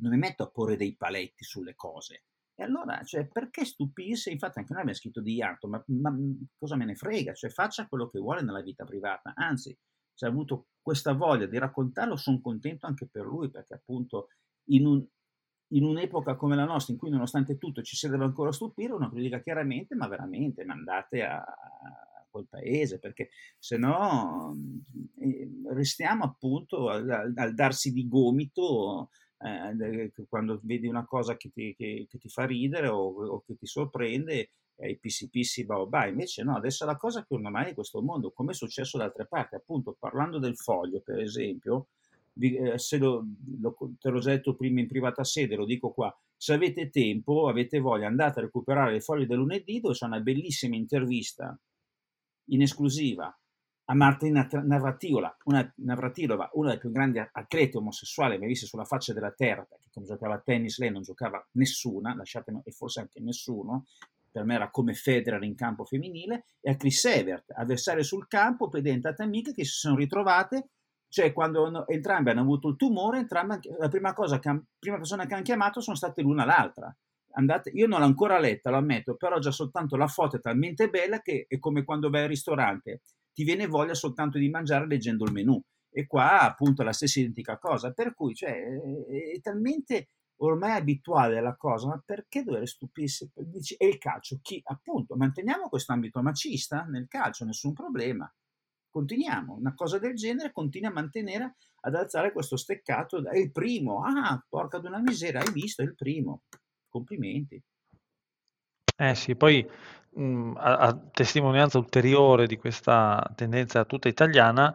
[0.00, 2.24] non mi metto a porre dei paletti sulle cose.
[2.56, 4.30] E allora, cioè, perché stupirsi?
[4.30, 6.16] Infatti anche noi abbiamo scritto di Ianto, ma, ma,
[6.56, 7.32] cosa me ne frega?
[7.32, 9.32] Cioè, faccia quello che vuole nella vita privata.
[9.34, 9.76] Anzi,
[10.12, 14.28] se ha avuto questa voglia di raccontarlo, sono contento anche per lui, perché appunto
[14.68, 15.04] in, un,
[15.68, 19.10] in un'epoca come la nostra, in cui nonostante tutto ci si deve ancora stupire, uno
[19.12, 21.44] lo dica chiaramente, ma veramente, mandate a,
[22.34, 24.56] quel paese, perché se no
[25.20, 29.10] eh, restiamo appunto al, al darsi di gomito
[29.44, 33.56] eh, quando vedi una cosa che ti, che, che ti fa ridere o, o, che
[33.56, 38.02] ti sorprende, i pissi pissi baobà, invece no, adesso la cosa che ormai è questo
[38.02, 41.88] mondo, come è successo da altre parti, appunto parlando del foglio per esempio,
[42.32, 43.24] vi, eh, se lo,
[43.60, 47.48] lo, te l'ho già detto prima in privata sede, lo dico qua, se avete tempo,
[47.48, 51.56] avete voglia, andate a recuperare le foglie del lunedì dove c'è una bellissima intervista
[52.48, 53.36] in esclusiva
[53.86, 59.12] a Martina Navratilova, una, Navratilova, una delle più grandi atlete omosessuali mai viste sulla faccia
[59.12, 63.20] della terra, perché come giocava a tennis lei non giocava nessuna, lasciatemi, e forse anche
[63.20, 63.84] nessuno,
[64.30, 68.68] per me era come Federer in campo femminile, e a Chris Evert, avversarie sul campo,
[68.68, 70.70] poi diventate amiche che si sono ritrovate,
[71.08, 75.34] cioè quando entrambe hanno avuto il tumore, entrambe, la prima, cosa che, prima persona che
[75.34, 76.92] hanno chiamato sono state l'una l'altra.
[77.36, 80.88] Andate, io non l'ho ancora letta, lo ammetto, però già soltanto la foto è talmente
[80.88, 83.02] bella che è come quando vai al ristorante
[83.34, 85.60] ti viene voglia soltanto di mangiare leggendo il menù.
[85.90, 91.38] E qua appunto è la stessa identica cosa, per cui cioè, è talmente ormai abituale
[91.38, 93.30] alla cosa, ma perché dover stupirsi?
[93.34, 94.38] Dici, e il calcio?
[94.42, 94.60] Chi?
[94.64, 98.32] Appunto, manteniamo questo ambito macista nel calcio, nessun problema.
[98.90, 104.02] Continuiamo, una cosa del genere continua a mantenere, ad alzare questo steccato, è il primo,
[104.04, 106.42] ah, porca di una miseria, hai visto, è il primo,
[106.88, 107.60] complimenti.
[108.96, 109.68] Eh sì, poi
[110.14, 114.74] mh, a, a, testimonianza ulteriore di questa tendenza tutta italiana,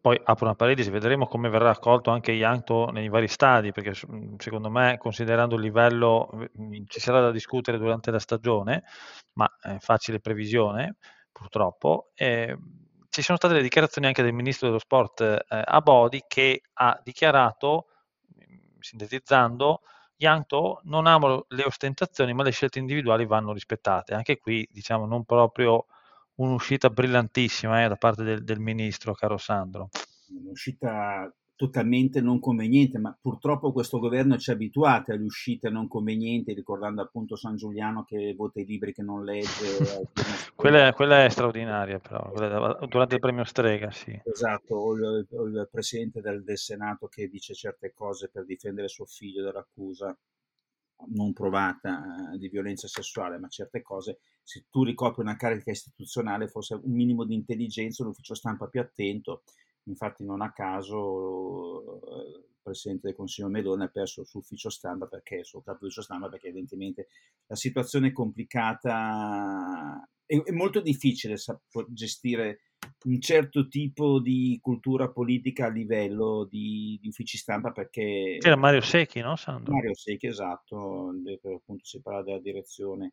[0.00, 3.94] poi apro una parentesi, vedremo come verrà accolto anche Ianto nei vari stadi, perché
[4.38, 6.28] secondo me, considerando il livello,
[6.88, 8.84] ci sarà da discutere durante la stagione,
[9.34, 10.96] ma è facile previsione,
[11.32, 12.10] purtroppo.
[12.14, 12.56] E,
[13.14, 17.86] ci sono state le dichiarazioni anche del ministro dello sport eh, Abodi che ha dichiarato,
[18.80, 19.82] sintetizzando,
[20.16, 24.14] Yanto non amo le ostentazioni, ma le scelte individuali vanno rispettate.
[24.14, 25.86] Anche qui, diciamo, non proprio
[26.36, 29.88] un'uscita brillantissima eh, da parte del, del ministro, caro Sandro.
[30.28, 36.52] Un'uscita totalmente non conveniente, ma purtroppo questo governo ci ha abituati alle uscite non convenienti,
[36.52, 40.08] ricordando appunto San Giuliano che vota i libri che non legge.
[40.54, 42.32] quella, quella, è straordinaria però,
[42.86, 44.20] durante il premio Strega, sì.
[44.24, 49.04] Esatto, o il, il Presidente del, del, Senato che dice certe cose per difendere suo
[49.04, 50.16] figlio dall'accusa
[51.08, 56.48] non provata eh, di violenza sessuale, ma certe cose, se tu ricopri una carica istituzionale,
[56.48, 59.42] forse un minimo di intelligenza, un ufficio stampa più attento,
[59.84, 65.06] Infatti non a caso il Presidente del Consiglio Meloni ha perso il suo ufficio stampa
[65.06, 67.08] perché, il suo capo ufficio stampa perché evidentemente
[67.46, 71.36] la situazione è complicata, è, è molto difficile
[71.88, 72.60] gestire
[73.04, 78.38] un certo tipo di cultura politica a livello di, di uffici stampa perché...
[78.38, 79.74] C'era Mario Secchi, no Sandro?
[79.74, 81.12] Mario Secchi, esatto,
[81.54, 83.12] appunto si parla della direzione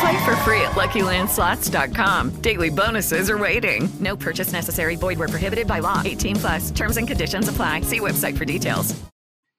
[0.00, 2.42] Play for free at LuckyLandSlots.com.
[2.42, 3.88] Daily bonuses are waiting.
[3.98, 4.96] No purchase necessary.
[4.96, 6.02] Void where prohibited by law.
[6.04, 6.70] 18 plus.
[6.70, 7.80] Terms and conditions apply.
[7.82, 8.94] See website for details.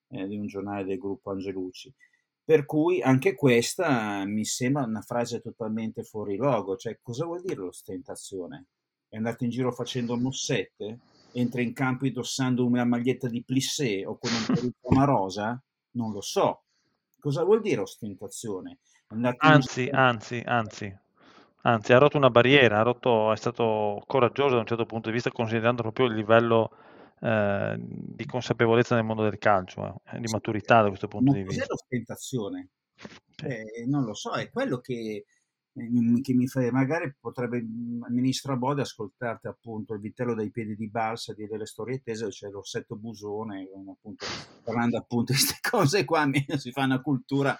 [0.10, 1.94] Eh, di un giornale del gruppo Angelucci.
[2.44, 6.78] Per cui anche questa mi sembra una frase totalmente fuori luogo.
[6.78, 8.68] Cioè, cosa vuol dire l'ostentazione?
[9.10, 11.00] È andato in giro facendo mossette?
[11.34, 15.62] Entra in campo indossando una maglietta di plissé o con un perucco rosa?
[15.92, 16.62] Non lo so.
[17.20, 18.80] Cosa vuol dire ostentazione?
[19.10, 20.98] Anzi, anzi, anzi,
[21.62, 25.14] anzi, ha rotto una barriera, ha rotto, è stato coraggioso da un certo punto di
[25.14, 26.72] vista, considerando proprio il livello
[27.22, 31.46] eh, di consapevolezza nel mondo del calcio, eh, di maturità da questo punto Ma di
[31.46, 31.74] cos'è vista.
[31.74, 32.70] l'ostentazione?
[33.44, 35.24] Eh, non lo so, è quello che,
[35.72, 37.68] eh, che mi fa, magari potrebbe il
[38.10, 42.50] ministro Abode ascoltarti appunto il vitello dai piedi di balsa, dire le storie tese, c'è
[42.50, 44.26] l'ossetto busone, appunto,
[44.64, 47.58] parlando appunto di queste cose qua, almeno si fa una cultura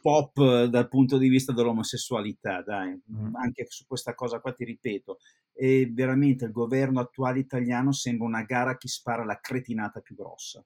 [0.00, 3.34] pop dal punto di vista dell'omosessualità, dai, mm.
[3.34, 5.18] anche su questa cosa qua ti ripeto,
[5.52, 10.14] e veramente il governo attuale italiano sembra una gara a chi spara la cretinata più
[10.14, 10.64] grossa.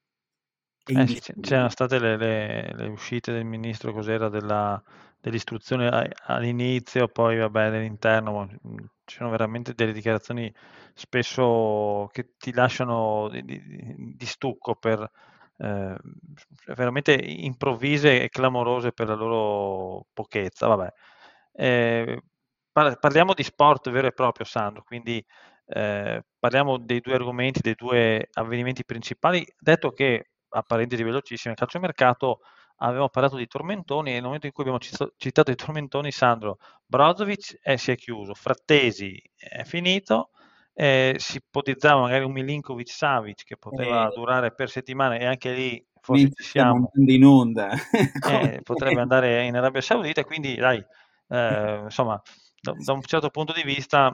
[0.86, 4.82] Eh sì, c'erano state le, le, le, uscite del ministro cos'era della,
[5.18, 8.50] dell'istruzione all'inizio, poi vabbè dell'interno,
[9.04, 10.52] ci sono veramente delle dichiarazioni
[10.92, 15.10] spesso che ti lasciano di, di, di stucco per
[15.58, 15.96] eh,
[16.66, 20.66] veramente improvvise e clamorose per la loro pochezza.
[20.66, 20.92] Vabbè.
[21.52, 22.22] Eh,
[22.72, 25.24] parliamo di sport vero e proprio, Sandro, quindi
[25.66, 32.40] eh, parliamo dei due argomenti, dei due avvenimenti principali, detto che a parentesi velocissime, calciomercato
[32.78, 34.80] avevamo parlato di tormentoni e nel momento in cui abbiamo
[35.16, 40.30] citato i tormentoni, Sandro Brozovic eh, si è chiuso, Frattesi è finito,
[40.74, 45.52] eh, si ipotizzava magari un Milinkovic Savic che poteva eh, durare per settimane e anche
[45.52, 47.70] lì forse ci siamo in onda
[48.28, 50.84] eh, potrebbe andare in Arabia Saudita quindi dai
[51.28, 52.20] eh, insomma
[52.60, 54.12] da, da, un certo punto di vista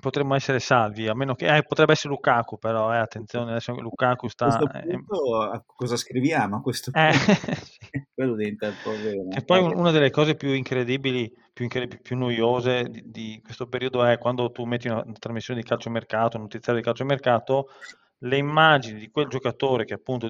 [0.00, 4.28] potremmo essere salvi a meno che eh, potrebbe essere Lukaku però eh, attenzione adesso Lukaku
[4.28, 7.16] sta a questo punto, cosa scriviamo a questo punto?
[8.14, 12.84] quello diventa il problema e poi una delle cose più incredibili più, incredib- più noiose
[12.90, 16.82] di, di, questo periodo è quando tu metti una, una trasmissione di calciomercato, un notiziario
[16.82, 17.68] di calciomercato,
[18.18, 20.28] le immagini di quel giocatore che appunto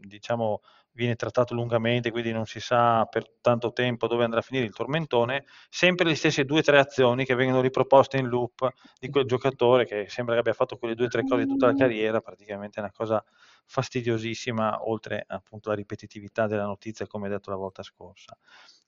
[0.00, 0.62] diciamo
[0.96, 4.72] viene trattato lungamente, quindi non si sa per tanto tempo dove andrà a finire il
[4.72, 9.26] tormentone, sempre le stesse due o tre azioni che vengono riproposte in loop di quel
[9.26, 12.80] giocatore che sembra che abbia fatto quelle due o tre cose tutta la carriera, praticamente
[12.80, 13.22] è una cosa
[13.66, 18.36] fastidiosissima, oltre appunto alla ripetitività della notizia, come detto la volta scorsa.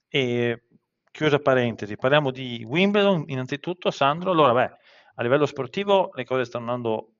[0.07, 0.63] E
[1.11, 4.31] chiusa parentesi, parliamo di Wimbledon innanzitutto, Sandro.
[4.31, 4.77] Allora, beh,
[5.15, 7.13] a livello sportivo le cose stanno andando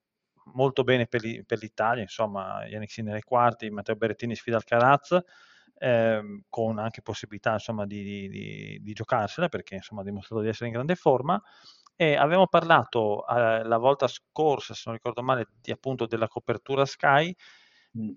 [0.53, 5.17] molto bene per, l'Italia, insomma, Yannick Sinner ai quarti, Matteo Berrettini sfida Alcaraz,
[5.77, 10.67] eh, con anche possibilità insomma, di, di, di, giocarsela perché insomma, ha dimostrato di essere
[10.67, 11.41] in grande forma.
[11.95, 16.85] E abbiamo parlato eh, la volta scorsa, se non ricordo male, di, appunto della copertura
[16.85, 17.35] Sky.
[17.97, 18.11] Mm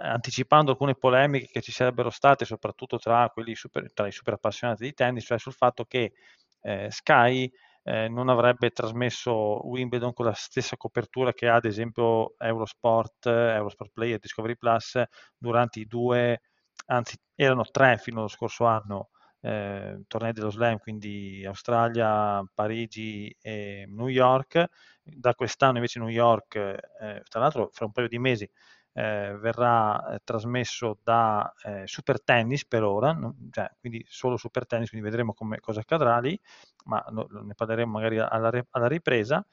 [0.00, 4.92] anticipando alcune polemiche che ci sarebbero state, soprattutto tra, super, tra i super appassionati di
[4.92, 6.12] tennis, cioè sul fatto che
[6.60, 7.50] eh, Sky
[7.84, 13.90] eh, non avrebbe trasmesso Wimbledon con la stessa copertura che ha ad esempio Eurosport, Eurosport
[13.92, 15.02] Play e Discovery Plus
[15.36, 16.40] durante i due,
[16.86, 19.10] anzi erano tre fino allo scorso anno,
[19.40, 24.64] eh, tornei dello slam, quindi Australia, Parigi e New York.
[25.02, 28.48] Da quest'anno invece New York, eh, tra l'altro fra un paio di mesi,
[28.92, 34.66] eh, verrà eh, trasmesso da eh, Super Tennis per ora, no, cioè, quindi solo Super
[34.66, 36.38] Tennis, quindi vedremo come, cosa accadrà lì,
[36.84, 39.44] ma no, ne parleremo magari alla, alla ripresa.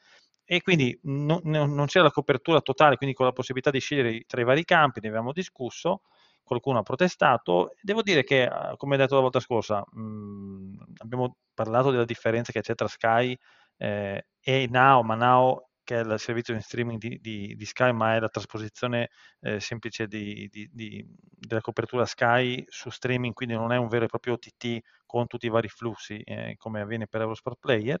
[0.44, 4.40] E quindi no, non c'è la copertura totale, quindi con la possibilità di scegliere tra
[4.40, 6.02] i vari campi, ne abbiamo discusso,
[6.42, 7.70] qualcuno ha protestato.
[7.80, 12.50] Devo dire che, eh, come detto la volta scorsa, mh, mm, abbiamo parlato della differenza
[12.50, 13.38] che c'è tra Sky
[13.76, 17.90] eh, e Now, ma Now che è il servizio in streaming di, di, di Sky,
[17.90, 19.10] ma è la trasposizione
[19.40, 24.34] eh, semplice di, della copertura Sky su streaming, quindi non è un vero e proprio
[24.34, 28.00] OTT con tutti i vari flussi eh, come avviene per Eurosport Player.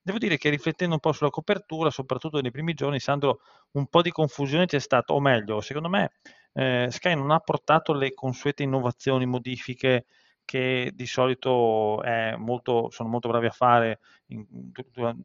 [0.00, 3.40] Devo dire che riflettendo un po' sulla copertura, soprattutto nei primi giorni, Sandro,
[3.72, 6.12] un po' di confusione c'è stata, o meglio, secondo me
[6.52, 10.06] eh, Sky non ha portato le consuete innovazioni, modifiche
[10.48, 12.00] che di solito
[12.38, 14.46] molto, sono molto bravi a fare in,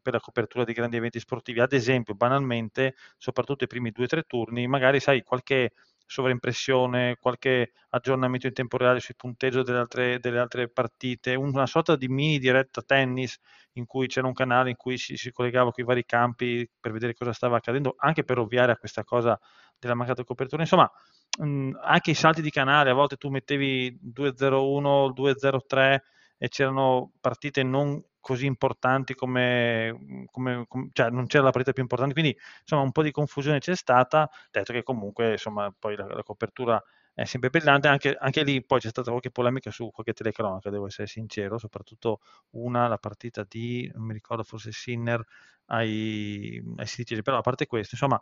[0.02, 1.62] per la copertura di grandi eventi sportivi.
[1.62, 5.72] Ad esempio, banalmente, soprattutto i primi due o tre turni, magari sai qualche
[6.06, 11.96] sovraimpressione, qualche aggiornamento in tempo reale sul punteggio delle altre, delle altre, partite, una sorta
[11.96, 13.40] di mini diretta tennis
[13.74, 16.92] in cui c'era un canale in cui si, si collegava con i vari campi per
[16.92, 19.40] vedere cosa stava accadendo, anche per ovviare a questa cosa
[19.80, 20.62] della mancata copertura.
[20.62, 20.92] Insomma,
[21.40, 26.00] anche i salti di canale, a volte tu mettevi 2-0-1, 2-0-3
[26.38, 31.82] e c'erano partite non così importanti come, come, come, cioè non c'era la partita più
[31.82, 36.06] importante, quindi insomma un po' di confusione c'è stata, detto che comunque insomma poi la,
[36.08, 36.82] la copertura
[37.14, 40.88] è sempre brillante, anche, anche, lì poi c'è stata qualche polemica su qualche telecronaca, devo
[40.88, 42.22] essere sincero, soprattutto
[42.52, 45.24] una, la partita di, non mi ricordo, forse Sinner
[45.66, 48.20] ai, ai 16, però a parte questo, insomma,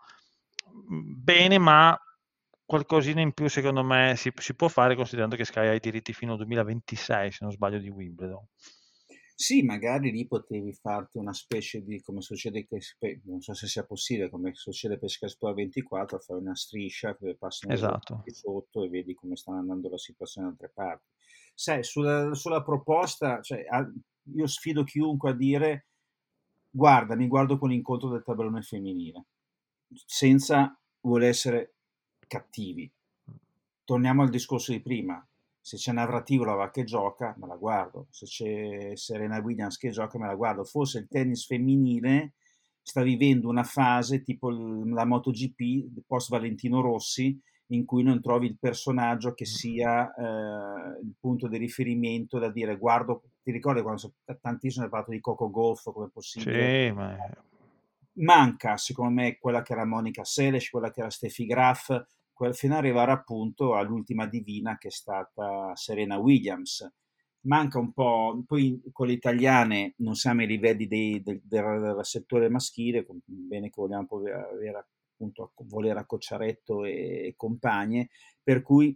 [0.74, 1.98] bene, ma
[2.72, 6.14] qualcosina in più secondo me si, si può fare considerando che Sky ha i diritti
[6.14, 8.46] fino al 2026, se non sbaglio, di Wimbledon.
[9.36, 12.80] Sì, magari lì potevi farti una specie di, come succede, che,
[13.26, 17.36] non so se sia possibile, come succede per Sky Sport 24, fare una striscia che
[17.38, 18.24] passano esatto.
[18.28, 21.10] sotto e vedi come sta andando la situazione da altre parti.
[21.54, 23.66] Sai, sulla, sulla proposta, cioè,
[24.34, 25.88] io sfido chiunque a dire
[26.70, 29.26] guarda, mi guardo con l'incontro del tabellone femminile,
[30.06, 31.74] senza voler essere
[32.32, 32.90] cattivi.
[33.84, 35.22] Torniamo al discorso di prima,
[35.60, 40.28] se c'è Navratilova che gioca, me la guardo, se c'è Serena Williams che gioca, me
[40.28, 40.64] la guardo.
[40.64, 42.36] Forse il tennis femminile
[42.82, 48.58] sta vivendo una fase tipo la MotoGP post Valentino Rossi, in cui non trovi il
[48.58, 54.86] personaggio che sia eh, il punto di riferimento da dire guardo, ti ricordi quando tantissimo
[54.86, 56.88] hai parlato di Coco Golf come possibile?
[56.88, 57.18] Sì, ma...
[58.14, 62.06] Manca secondo me quella che era Monica Seles, quella che era Steffi Graf,
[62.54, 66.90] fino ad arrivare appunto all'ultima divina che è stata Serena Williams.
[67.44, 72.50] Manca un po', poi con le italiane non siamo ai livelli dei, del, del, settore
[72.50, 78.10] maschile, bene che vogliamo avere appunto volere a Cocciaretto e, e compagne,
[78.44, 78.96] per cui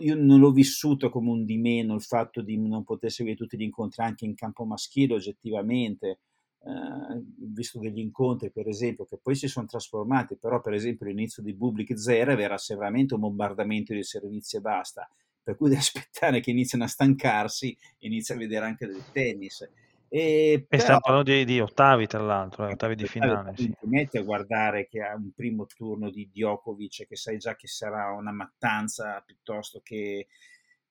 [0.00, 3.56] io non l'ho vissuto come un di meno il fatto di non poter seguire tutti
[3.56, 6.20] gli incontri anche in campo maschile oggettivamente,
[6.62, 11.42] eh, visto degli incontri, per esempio, che poi si sono trasformati, però per esempio l'inizio
[11.42, 15.08] di Public Zero era veramente un bombardamento di servizi e basta,
[15.42, 19.68] per cui devi aspettare che iniziano a stancarsi e inizi a vedere anche del tennis.
[20.12, 23.52] E, e stiamo parlando di, di, ottavi, tra l'altro, eh, ottavi di finale.
[23.56, 23.68] Sì.
[23.68, 27.68] Ti metti a guardare che ha un primo turno di Djokovic che sai già che
[27.68, 30.26] sarà una mattanza piuttosto che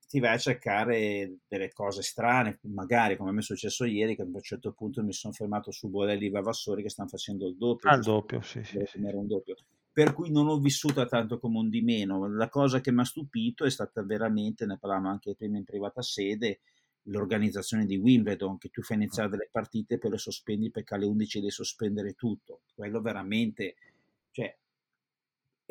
[0.09, 4.25] ti vai a cercare delle cose strane, magari come me è successo ieri, che a
[4.25, 7.91] un certo punto mi sono fermato su Borelli e Vavassori che stanno facendo il doppio.
[7.91, 8.97] Ah, il doppio, sì, sì, sì.
[8.97, 9.55] un doppio.
[9.93, 12.27] Per cui non ho vissuto tanto come un di meno.
[12.27, 16.01] La cosa che mi ha stupito è stata veramente, ne parlavamo anche prima in privata
[16.01, 16.61] sede,
[17.03, 19.31] l'organizzazione di Wimbledon, che tu fai iniziare ah.
[19.31, 22.61] delle partite e poi le sospendi perché alle 11 devi sospendere tutto.
[22.73, 23.75] Quello veramente,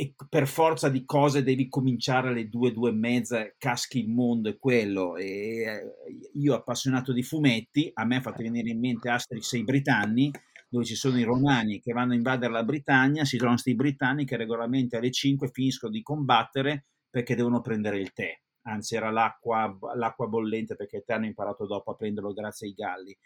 [0.00, 4.48] e per forza di cose devi cominciare alle due, due e mezza, caschi il mondo
[4.48, 5.16] e quello.
[5.16, 5.24] E
[5.64, 5.94] eh,
[6.34, 10.30] io appassionato di fumetti, a me ha fatto venire in mente Asterix e i Britanni,
[10.68, 14.24] dove ci sono i romani che vanno a invadere la Britannia, si trovano questi britanni
[14.24, 18.38] che regolarmente alle 5 finiscono di combattere perché devono prendere il tè.
[18.68, 22.74] Anzi, era l'acqua, l'acqua bollente perché il tè hanno imparato dopo a prenderlo grazie ai
[22.74, 23.18] galli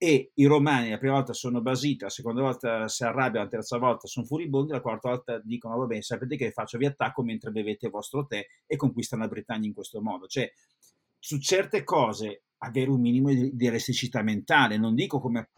[0.00, 3.78] e i romani la prima volta sono basiti, la seconda volta si arrabbiano, la terza
[3.78, 7.50] volta sono furibondi, la quarta volta dicono va bene, sapete che faccio vi attacco mentre
[7.50, 10.28] bevete il vostro tè e conquistano la Britannia in questo modo.
[10.28, 10.48] Cioè,
[11.18, 15.50] su certe cose avere un minimo di, di elasticità mentale, non dico come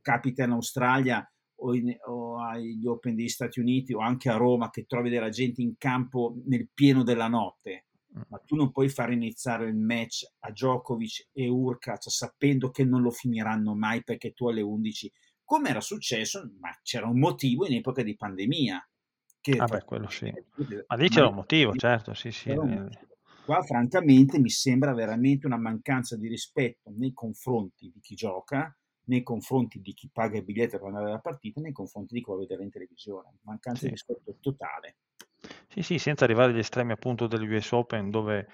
[0.00, 1.26] capita in Australia
[1.56, 5.30] o, in, o, agli Open degli Stati Uniti o anche a Roma che trovi della
[5.30, 7.86] gente in campo nel pieno della notte.
[8.28, 13.02] Ma tu non puoi far iniziare il match a Djokovic e Urkac sapendo che non
[13.02, 15.12] lo finiranno mai perché tu alle 11,
[15.44, 18.88] come era successo, ma c'era un motivo in epoca di pandemia.
[19.40, 20.32] Che ah beh, quello sì.
[20.86, 22.54] Ma lì c'era un motivo, certo, sì, sì.
[23.44, 28.74] Qua francamente mi sembra veramente una mancanza di rispetto nei confronti di chi gioca,
[29.06, 32.26] nei confronti di chi paga il biglietto per andare alla partita, nei confronti di chi
[32.26, 33.34] vuole vedere in televisione.
[33.42, 33.86] Mancanza sì.
[33.86, 34.96] di rispetto totale.
[35.68, 38.46] Sì, sì, senza arrivare agli estremi appunto dell'US Open dove,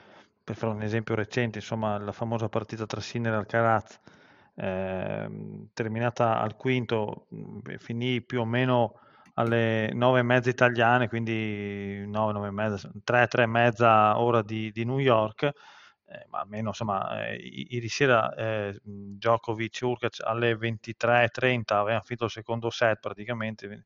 [0.43, 4.01] per fare un esempio recente, insomma, la famosa partita tra Sinner e Alcaraz,
[4.57, 5.29] eh,
[5.75, 7.27] terminata al quinto,
[7.79, 8.99] finì più o meno
[9.35, 14.43] alle nove e mezza italiane, quindi 9, 9 e mezza, 3, 3 e mezza ora
[14.43, 20.17] di, di New York, eh, ma almeno insomma, eh, ieri sera eh, Djokovic e Urkac
[20.25, 23.85] alle 23.30 avevano finito il secondo set praticamente,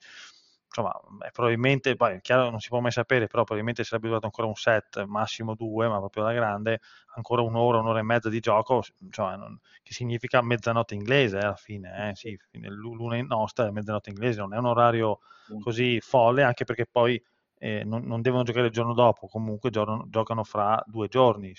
[0.74, 0.92] insomma,
[1.32, 5.04] probabilmente, poi chiaro non si può mai sapere, però probabilmente sarebbe durato ancora un set,
[5.04, 6.80] massimo due, ma proprio alla grande,
[7.14, 11.54] ancora un'ora, un'ora e mezza di gioco, insomma, non, che significa mezzanotte inglese eh, alla
[11.54, 15.20] fine, eh, sì, l'una nostra è mezzanotte inglese, non è un orario
[15.60, 17.22] così folle, anche perché poi
[17.58, 21.54] eh, non, non, devono giocare il giorno dopo, comunque giorno, giocano fra due giorni.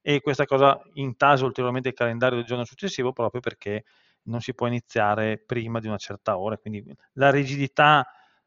[0.00, 3.84] E questa cosa intasa ulteriormente il calendario del giorno successivo proprio perché
[4.26, 6.84] non si può iniziare prima di una certa ora, quindi
[7.14, 8.06] la rigidità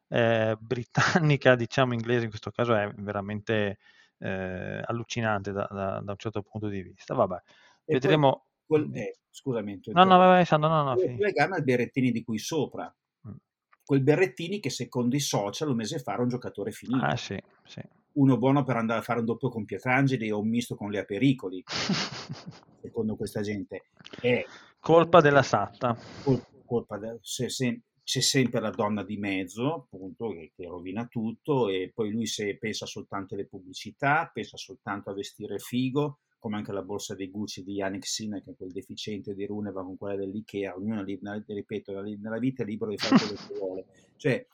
[0.09, 3.77] eh, britannica, diciamo inglese in questo caso, è veramente
[4.17, 7.13] eh, allucinante da, da, da, un certo punto di vista.
[7.13, 7.41] Vabbè,
[7.85, 8.45] e vedremo.
[8.65, 10.95] Poi, quel, eh, scusami, no, no, vai, Sandro, no, no.
[10.95, 12.93] Legame al Berrettini di qui sopra.
[13.27, 13.35] Mm.
[13.83, 17.05] Quel Berrettini che secondo i social un mese fa era un giocatore finito.
[17.05, 17.81] Ah, sì, sì.
[18.11, 20.99] Uno buono per andare a fare un doppio con Pietrangeli o un misto con le
[20.99, 21.63] Apericoli,
[22.81, 23.85] secondo questa gente.
[24.19, 24.43] È
[24.79, 25.95] colpa della Satta.
[26.23, 31.05] Colpa, colpa de, se, se, c'è sempre la donna di mezzo, appunto, che, che, rovina
[31.05, 36.55] tutto, e poi lui se pensa soltanto alle pubblicità, pensa soltanto a vestire figo, come
[36.55, 39.95] anche la borsa dei Gucci di Yannick Sinner, che è quel deficiente di Runeva con
[39.95, 43.85] quella dell'Ikea, ognuno, ripeto, nella vita è libero di fare quello che vuole.
[44.15, 44.47] Cioè,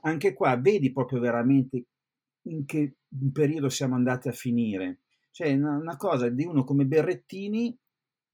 [0.00, 1.84] anche qua vedi proprio veramente
[2.48, 2.96] in che
[3.32, 5.02] periodo siamo andati a finire.
[5.30, 7.78] Cioè, una, una cosa di uno come Berrettini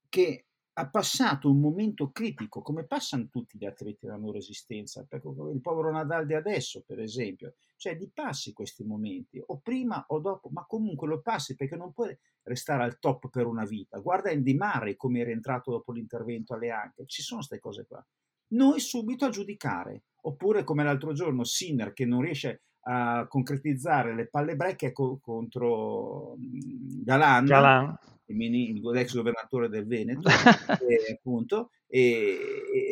[0.09, 5.59] che ha passato un momento critico, come passano tutti gli atleti della loro esistenza, il
[5.61, 10.49] povero Nadal di adesso, per esempio, cioè li passi questi momenti, o prima o dopo,
[10.49, 13.99] ma comunque lo passi perché non puoi restare al top per una vita.
[13.99, 18.05] Guarda Andy Murray come è rientrato dopo l'intervento alle anche, ci sono queste cose qua.
[18.53, 24.27] Noi subito a giudicare, oppure come l'altro giorno Sinner che non riesce a concretizzare le
[24.27, 27.97] palle brecche contro mm, Galan, Galan
[28.33, 30.29] l'ex governatore del Veneto,
[30.87, 32.37] e, appunto, e,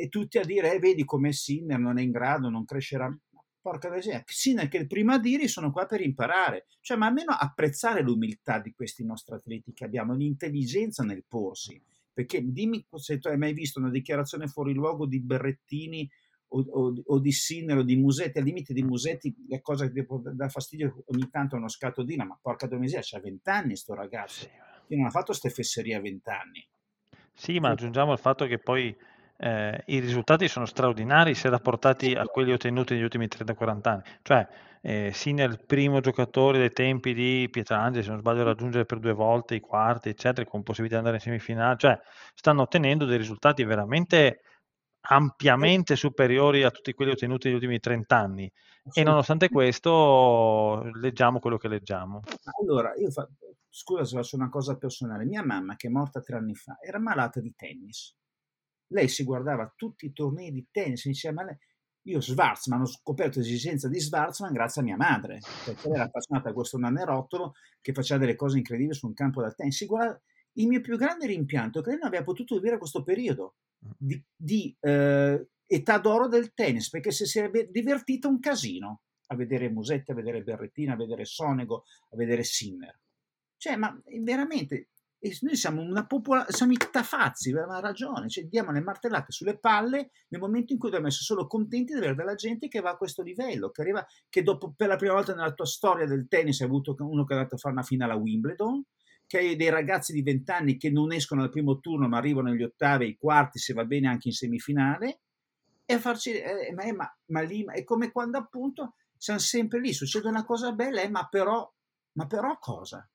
[0.02, 3.16] e, tutti a dire, eh, vedi come Sinner non è in grado, non crescerà.
[3.62, 8.02] Porca miseria, Sinner che prima a dire sono qua per imparare, cioè ma almeno apprezzare
[8.02, 11.80] l'umiltà di questi nostri atleti che abbiamo, l'intelligenza nel porsi,
[12.14, 16.10] perché dimmi se tu hai mai visto una dichiarazione fuori luogo di Berrettini
[16.50, 20.06] o, o, o, di Sinner o di Musetti, al limite di Musetti la cosa che
[20.34, 24.48] dà fastidio ogni tanto è uno scatto di ma porca miseria, c'ha vent'anni sto ragazzo.
[24.90, 26.68] Che non ha fatto queste fesserie a vent'anni.
[27.32, 28.98] Sì, ma aggiungiamo il fatto che poi
[29.38, 34.02] eh, i risultati sono straordinari se rapportati a quelli ottenuti negli ultimi 30-40 anni.
[34.24, 34.48] Cioè,
[34.82, 39.14] eh, Sinner il primo giocatore dei tempi di Pietrangeli, se non sbaglio, raggiungere per due
[39.14, 41.78] volte i quarti, eccetera, con possibilità di andare in semifinale.
[41.78, 42.00] Cioè,
[42.34, 44.42] stanno ottenendo dei risultati veramente
[45.02, 48.52] ampiamente superiori a tutti quelli ottenuti negli ultimi 30 anni.
[48.91, 52.22] E nonostante questo, leggiamo quello che leggiamo.
[52.62, 53.30] Allora, io fa-
[53.70, 57.00] scusa se faccio una cosa personale, mia mamma che è morta tre anni fa era
[57.00, 58.16] malata di tennis.
[58.91, 61.58] Lei si guardava tutti i tornei di tennis e diceva, ma lei...
[62.04, 66.54] io Schwarzman ho scoperto l'esigenza di Schwarzman grazie a mia madre, perché era appassionata a
[66.54, 69.86] questo nanerottolo che faceva delle cose incredibili su un campo da tennis.
[69.86, 70.20] Guarda,
[70.54, 74.21] il mio più grande rimpianto è che lei non abbia potuto vivere questo periodo di,
[74.36, 80.11] di eh, età d'oro del tennis, perché si sarebbe divertito un casino a vedere Musetti,
[80.11, 82.99] a vedere Berrettina, a vedere Sonego, a vedere Sinner.
[83.57, 84.89] Cioè, ma veramente,
[85.41, 90.11] noi siamo una popolazione, siamo i tafazzi, aveva ragione, cioè diamo le martellate sulle palle
[90.30, 92.97] nel momento in cui dobbiamo essere solo contenti di avere della gente che va a
[92.97, 96.61] questo livello, che arriva, che dopo per la prima volta nella tua storia del tennis
[96.61, 98.84] hai avuto uno che è andato a fare una finale a Wimbledon,
[99.30, 102.63] che dei ragazzi di 20 anni che non escono al primo turno ma arrivano agli
[102.63, 105.19] ottavi, ai quarti, se va bene anche in semifinale,
[105.86, 109.93] e a farci, eh, ma, ma, ma lì, è come quando appunto siamo sempre lì,
[109.93, 111.71] succede una cosa bella, eh, ma però,
[112.13, 113.07] ma però cosa?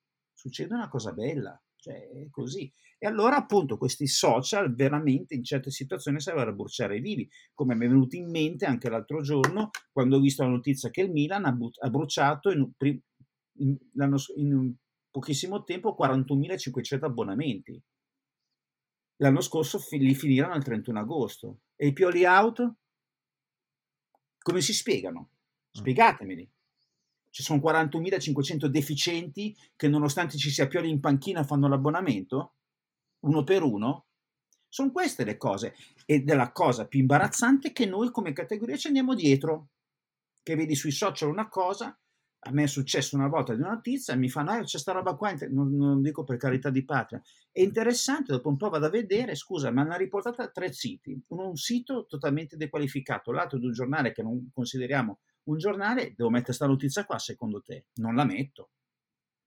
[0.45, 2.71] succede una cosa bella, cioè è così.
[2.97, 7.85] E allora appunto questi social veramente in certe situazioni servono a bruciare vivi, come mi
[7.85, 11.45] è venuto in mente anche l'altro giorno quando ho visto la notizia che il Milan
[11.45, 12.69] ha, but- ha bruciato in,
[13.57, 13.77] in,
[14.35, 14.75] in,
[15.15, 17.81] pochissimo tempo 41.500 abbonamenti.
[19.19, 21.59] L'anno scorso li finirono il 31 agosto.
[21.77, 22.73] E i Pioli Out?
[24.39, 25.29] Come si spiegano?
[25.71, 26.51] Spiegatemeli.
[27.29, 32.55] Ci sono 41.500 deficienti che nonostante ci sia Pioli in panchina fanno l'abbonamento?
[33.19, 34.07] Uno per uno?
[34.67, 35.75] Sono queste le cose.
[36.05, 39.69] Ed è la cosa più imbarazzante che noi come categoria ci andiamo dietro.
[40.43, 41.97] Che vedi sui social una cosa,
[42.47, 45.15] a me è successo una volta di una notizia, mi fanno, ah, c'è sta roba
[45.15, 47.19] qua, non, non, dico per carità di patria.
[47.51, 51.19] È interessante, dopo un po' vado a vedere, scusa, ma hanno riportata tre siti.
[51.29, 56.29] Uno un sito totalmente dequalificato, l'altro di un giornale che non consideriamo un giornale, devo
[56.29, 57.85] mettere questa notizia qua secondo te?
[57.95, 58.69] Non la metto.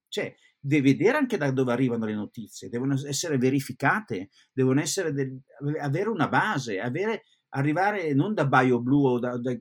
[0.08, 5.40] Cioè, devi vedere anche da dove arrivano le notizie, devono essere verificate, devono essere del,
[5.80, 9.56] avere una base, avere, arrivare non da BioBlue o da, da,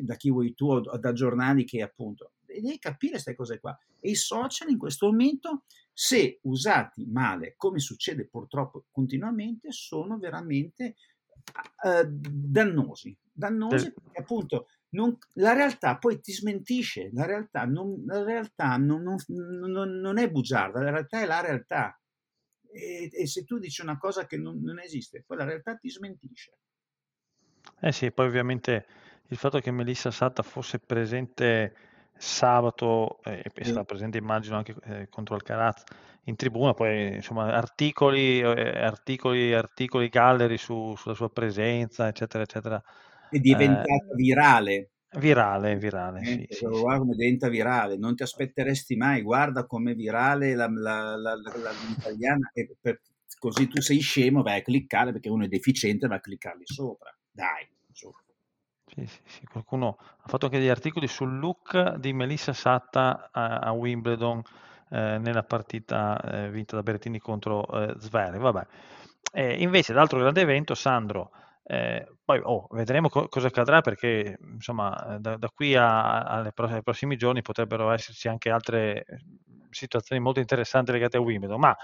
[0.00, 3.78] da chi vuoi tu o da giornali che appunto devi capire queste cose qua.
[4.00, 10.96] E i social in questo momento, se usati male, come succede purtroppo continuamente, sono veramente
[11.82, 13.16] uh, dannosi.
[13.32, 19.02] Dannosi perché appunto non, la realtà poi ti smentisce, la realtà, non, la realtà non,
[19.28, 22.00] non, non, è bugiarda, la realtà è la realtà.
[22.70, 26.58] E, e, se tu dici una cosa che non, esiste, poi la realtà ti smentisce.
[27.80, 28.86] Eh sì, poi ovviamente
[29.28, 31.74] il fatto che Melissa Satta fosse presente
[32.22, 35.82] sabato eh, sarà presente immagino anche eh, contro Alcaraz
[36.24, 42.80] in tribuna, poi insomma articoli, eh, articoli, articoli, gallery su, sulla sua presenza, eccetera, eccetera.
[43.28, 44.90] È diventata eh, virale.
[45.14, 49.92] Virale, virale, eh, sì, sì, guarda come diventa virale, non ti aspetteresti mai, guarda come
[49.92, 52.50] virale la, la, la, l'italiana,
[52.80, 53.00] per,
[53.38, 57.14] così tu sei scemo, vai a cliccare perché uno è deficiente, va a cliccarli sopra,
[57.30, 57.68] dai.
[57.92, 58.10] Su.
[58.94, 63.72] Sì, sì, qualcuno ha fatto anche degli articoli sul look di Melissa Satta a, a
[63.72, 64.42] Wimbledon
[64.90, 68.40] eh, nella partita eh, vinta da Berrettini contro eh, Zverev.
[68.42, 68.66] Vabbè.
[69.58, 71.30] invece l'altro grande evento, Sandro,
[71.64, 76.66] eh, poi oh, vedremo co- cosa accadrà perché insomma da, da qui a, alle pro-
[76.66, 79.06] ai prossimi giorni potrebbero esserci anche altre
[79.70, 81.58] situazioni molto interessanti legate a Wimbledon.
[81.60, 81.74] Ma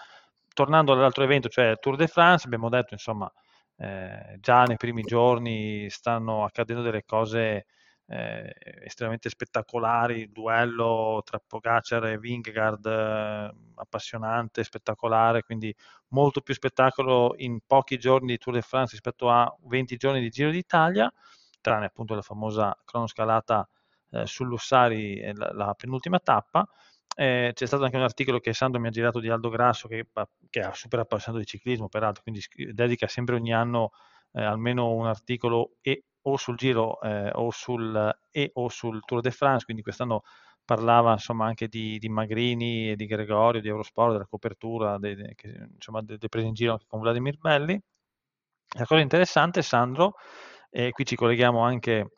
[0.52, 3.30] tornando all'altro evento, cioè Tour de France, abbiamo detto insomma
[3.78, 7.66] eh, già nei primi giorni stanno accadendo delle cose
[8.06, 8.54] eh,
[8.84, 15.74] estremamente spettacolari, il duello tra Pogacar e Vingegaard eh, appassionante, spettacolare, quindi
[16.08, 20.30] molto più spettacolo in pochi giorni di Tour de France rispetto a 20 giorni di
[20.30, 21.12] Giro d'Italia,
[21.60, 23.68] tranne appunto la famosa cronoscalata
[24.10, 26.66] eh, sull'Ussari, la, la penultima tappa.
[27.20, 30.06] Eh, c'è stato anche un articolo che Sandro mi ha girato di Aldo Grasso, che,
[30.48, 32.40] che è super appassionato di ciclismo, peraltro, quindi
[32.72, 33.90] dedica sempre ogni anno
[34.34, 39.20] eh, almeno un articolo e, o sul Giro eh, o, sul, e o sul Tour
[39.20, 40.22] de France, quindi quest'anno
[40.64, 45.34] parlava insomma anche di, di Magrini e di Gregorio, di Eurosport, della copertura, dei, dei,
[45.34, 47.82] che, insomma, dei, dei presi in giro anche con Vladimir Belli.
[48.76, 50.14] La cosa interessante, Sandro,
[50.70, 52.12] e qui ci colleghiamo anche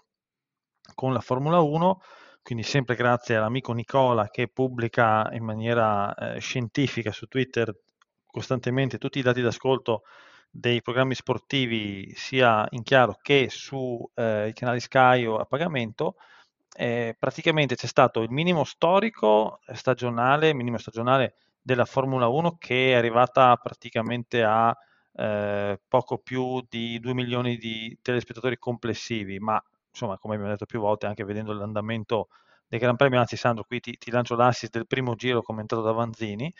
[0.94, 2.00] con la Formula 1,
[2.42, 7.74] quindi sempre grazie all'amico Nicola che pubblica in maniera eh, scientifica su Twitter
[8.26, 10.02] costantemente tutti i dati d'ascolto
[10.50, 16.16] dei programmi sportivi sia in chiaro che sui eh, canali Sky o a pagamento,
[16.74, 22.94] eh, praticamente c'è stato il minimo storico stagionale, minimo stagionale della Formula 1 che è
[22.94, 24.76] arrivata praticamente a
[25.12, 30.80] eh, poco più di 2 milioni di telespettatori complessivi, ma insomma, come abbiamo detto più
[30.80, 32.28] volte, anche vedendo l'andamento
[32.66, 35.92] del Gran Premio, anzi Sandro, qui ti, ti lancio l'assist del primo giro commentato da
[35.92, 36.52] Vanzini,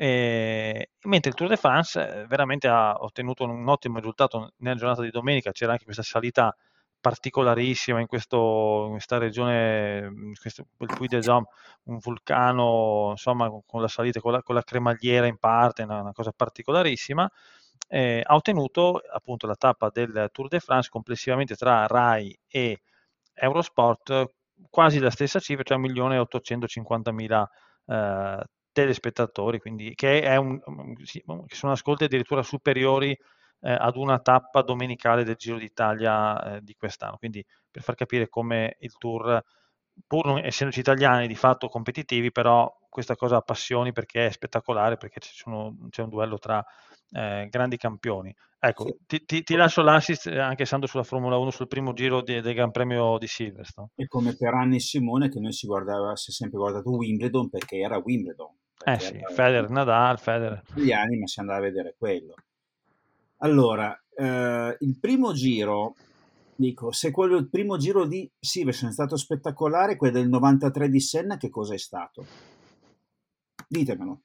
[0.00, 5.02] e, mentre il Tour de France eh, veramente ha ottenuto un ottimo risultato nella giornata
[5.02, 6.54] di domenica, c'era anche questa salita
[7.00, 11.46] particolarissima in, questo, in questa regione, in questo, il Puy de Dôme,
[11.84, 16.12] un vulcano, insomma, con la salita, con la, con la cremagliera in parte, una, una
[16.12, 17.28] cosa particolarissima
[17.88, 22.80] eh, ha ottenuto appunto la tappa del Tour de France complessivamente tra RAI e
[23.34, 24.26] Eurosport
[24.70, 27.44] quasi la stessa cifra, cioè 1.850.000
[27.86, 30.60] eh, telespettatori, quindi che, è un,
[31.46, 36.74] che sono ascolti addirittura superiori eh, ad una tappa domenicale del Giro d'Italia eh, di
[36.74, 37.16] quest'anno.
[37.16, 39.42] Quindi per far capire come il Tour,
[40.06, 45.20] pur non essendoci italiani di fatto competitivi, però questa cosa appassioni perché è spettacolare, perché
[45.22, 46.64] sono, c'è un duello tra
[47.12, 48.34] eh, grandi campioni.
[48.58, 48.96] Ecco, sì.
[49.06, 52.40] ti, ti, ti, lascio l'assist eh, anche essendo sulla Formula 1 sul primo giro di,
[52.40, 53.90] del Gran Premio di Silverstone.
[53.94, 57.76] E come per anni Simone che noi si guardava, si è sempre guardato Wimbledon perché
[57.76, 58.50] era Wimbledon.
[58.76, 59.28] Perché eh sì, era...
[59.28, 60.62] Federer, Nadal, Federer.
[60.74, 62.34] Gli anni, ma si andava a vedere quello.
[63.36, 65.94] Allora, eh, il primo giro,
[66.56, 71.00] dico, se quello il primo giro di Silverstone è stato spettacolare, quello del 93 di
[71.00, 72.56] Senna che cosa è stato?
[73.68, 74.22] Ditemelo.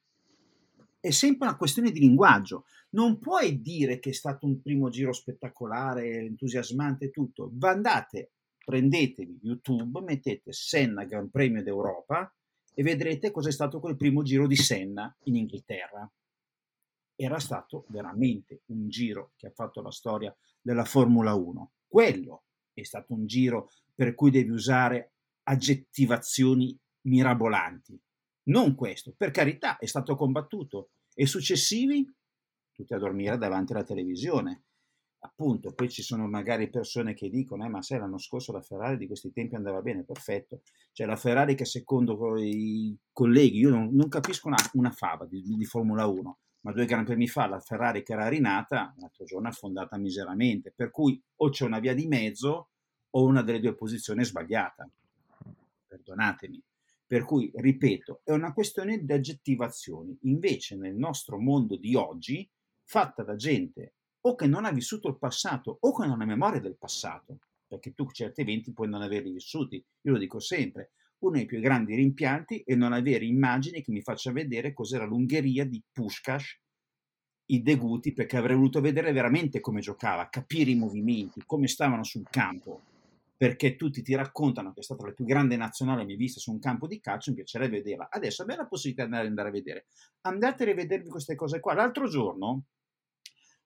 [0.99, 2.65] È sempre una questione di linguaggio.
[2.91, 7.51] Non puoi dire che è stato un primo giro spettacolare, entusiasmante e tutto.
[7.59, 8.31] Andate,
[8.63, 12.33] prendetevi YouTube, mettete Senna Gran Premio d'Europa
[12.73, 16.09] e vedrete cos'è stato quel primo giro di Senna in Inghilterra.
[17.15, 21.71] Era stato veramente un giro che ha fatto la storia della Formula 1.
[21.85, 25.11] Quello è stato un giro per cui devi usare
[25.43, 27.99] aggettivazioni mirabolanti.
[28.45, 30.89] Non questo, per carità, è stato combattuto.
[31.13, 32.05] E successivi?
[32.71, 34.63] Tutti a dormire davanti alla televisione.
[35.19, 38.97] Appunto, poi ci sono magari persone che dicono, eh, ma sai, l'anno scorso la Ferrari
[38.97, 40.63] di questi tempi andava bene, perfetto.
[40.91, 45.41] Cioè la Ferrari che secondo i colleghi, io non, non capisco una, una fava di,
[45.41, 49.47] di, Formula 1, ma due Gran Premi fa la Ferrari che era rinata, l'altro giorno
[49.47, 52.71] affondata miseramente, per cui o c'è una via di mezzo
[53.11, 54.89] o una delle due posizioni è sbagliata.
[55.87, 56.61] Perdonatemi.
[57.13, 60.17] Per cui, ripeto, è una questione di aggettivazioni.
[60.21, 62.49] Invece nel nostro mondo di oggi,
[62.85, 66.59] fatta da gente o che non ha vissuto il passato o che non ha memoria
[66.59, 67.37] del passato,
[67.67, 69.75] perché tu certi eventi puoi non averli vissuti.
[69.75, 74.01] Io lo dico sempre, uno dei più grandi rimpianti è non avere immagini che mi
[74.01, 76.61] faccia vedere cos'era l'Ungheria di Pushkash,
[77.51, 82.27] i deguti, perché avrei voluto vedere veramente come giocava, capire i movimenti, come stavano sul
[82.27, 82.85] campo
[83.35, 86.59] perché tutti ti raccontano che è stata la più grande nazionale mai vista su un
[86.59, 88.07] campo di calcio, mi piacerebbe vederla.
[88.09, 89.85] Adesso abbiamo la possibilità di andare a vedere.
[90.21, 91.73] Andate a rivedervi queste cose qua.
[91.73, 92.65] L'altro giorno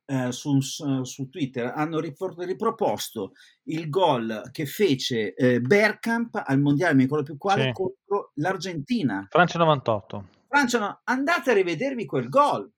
[0.05, 7.03] eh, su, su, Twitter hanno riproposto il gol che fece eh, Bergkamp al mondiale, mi
[7.03, 7.71] ricordo più quale, sì.
[7.73, 9.27] contro l'Argentina.
[9.29, 10.29] Francia 98.
[10.47, 12.71] Francia, no, andate a rivedervi quel gol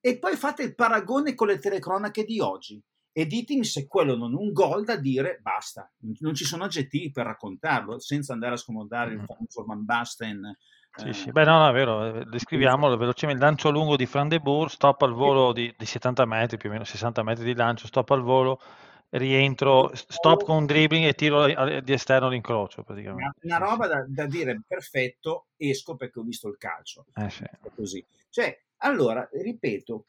[0.00, 2.80] e poi fate il paragone con le telecronache di oggi
[3.18, 5.90] e ditemi se quello non è un gol da dire basta,
[6.20, 10.56] non ci sono aggettivi per raccontarlo, senza andare a scomodare il famoso Van Basten.
[10.94, 11.32] Sì, eh, sì.
[11.32, 13.42] Beh, no, no, è vero, descriviamolo velocemente.
[13.42, 16.72] Lancio lungo di Fran de Boer, stop al volo di, di 70 metri, più o
[16.72, 18.60] meno 60 metri di lancio, stop al volo,
[19.08, 21.44] rientro, stop con dribbling e tiro
[21.80, 23.40] di esterno l'incrocio praticamente.
[23.42, 27.06] Una roba da, da, dire perfetto, esco perché ho visto il calcio.
[27.16, 27.44] Eh sì.
[27.74, 28.06] Così.
[28.30, 30.04] Cioè, allora, ripeto,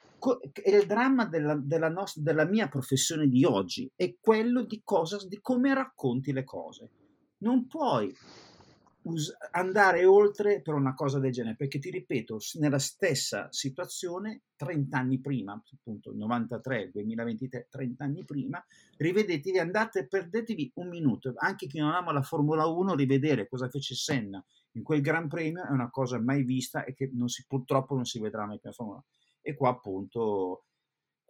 [0.65, 5.39] il dramma della, della, nostra, della mia professione di oggi è quello di, cosa, di
[5.41, 6.89] come racconti le cose.
[7.39, 8.13] Non puoi
[9.03, 14.97] us- andare oltre per una cosa del genere, perché ti ripeto, nella stessa situazione, 30
[14.97, 18.63] anni prima, appunto 93, 2023, 30 anni prima,
[18.97, 23.95] rivedetevi, andate, perdetevi un minuto, anche chi non ama la Formula 1, rivedere cosa fece
[23.95, 24.43] Senna
[24.73, 28.05] in quel Gran Premio è una cosa mai vista e che non si, purtroppo non
[28.05, 29.05] si vedrà mai più a Formula 1.
[29.41, 30.65] E qua appunto...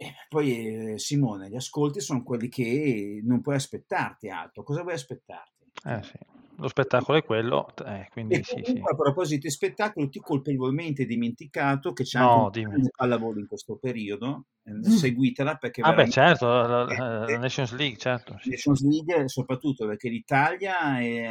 [0.01, 4.63] Eh, poi eh, Simone, gli ascolti sono quelli che non puoi aspettarti altro.
[4.63, 5.65] Cosa vuoi aspettarti?
[5.83, 8.81] Eh sì lo spettacolo è quello, eh, quindi e sì, sì.
[8.83, 13.77] A proposito di spettacolo, ti colpevolmente dimenticato che c'è no, anche un pallavolo in questo
[13.77, 14.81] periodo, eh, mm.
[14.81, 15.81] seguitela perché...
[15.81, 18.37] Ah beh certo, la, la, Nations League, certo.
[18.43, 21.25] Nations League soprattutto perché l'Italia è...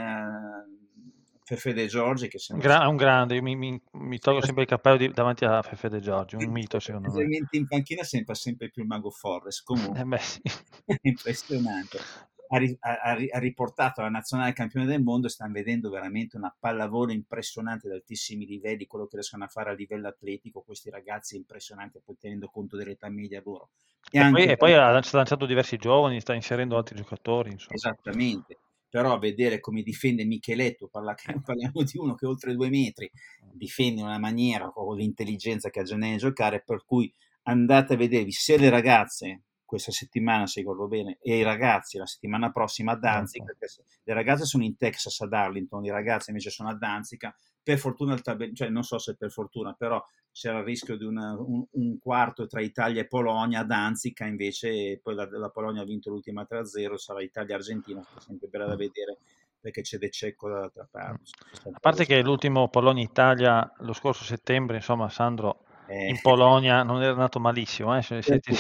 [1.49, 2.67] Fefe De Giorgi che sembra...
[2.67, 5.89] Gra- un grande, io mi, mi, mi tolgo sempre il cappello di, davanti a Fefe
[5.89, 7.39] De Giorgi, un mito secondo me.
[7.51, 10.41] in panchina sembra sempre più il mago Forrest, comunque eh sì.
[11.03, 11.99] impressionante
[12.49, 17.89] ha, ha, ha, riportato la nazionale campione del mondo stanno vedendo veramente una pallavolo impressionante
[17.89, 22.01] ad altissimi livelli, quello che riescono a fare a livello atletico questi ragazzi è impressionante,
[22.05, 23.71] poi tenendo conto dell'età media loro.
[24.11, 27.51] E, e, poi, e poi, ha lanciato diversi giovani, sta inserendo altri giocatori.
[27.51, 27.75] Insomma.
[27.75, 31.15] Esattamente, però a vedere come difende Micheletto, parla,
[31.45, 33.11] parliamo di uno che oltre due metri
[33.53, 37.13] difende in una maniera con l'intelligenza che ha già nel giocare, per cui
[37.43, 42.07] andate a vedervi se le ragazze questa settimana, se ricordo bene, e i ragazzi la
[42.07, 43.57] settimana prossima a Danzica, okay.
[43.59, 47.37] perché le ragazze sono in Texas ad Arlington, i ragazzi invece sono a Danzica.
[47.69, 50.03] Per fortuna, il tabell- cioè non so se per fortuna, però
[50.33, 55.15] c'era il rischio di una, un, un, quarto tra Italia e Polonia Danzica, invece poi
[55.15, 58.79] la, la Polonia ha vinto l'ultima 3-0, sarà Italia-Argentina, sempre bella da mm.
[58.79, 59.19] vedere
[59.61, 61.31] perché c'è De Cecco dall'altra parte.
[61.71, 66.09] A parte che l'ultimo Polonia-Italia lo scorso settembre, insomma, Sandro eh.
[66.09, 67.95] in Polonia non era andato malissimo.
[67.99, 68.57] Eh, se, ti...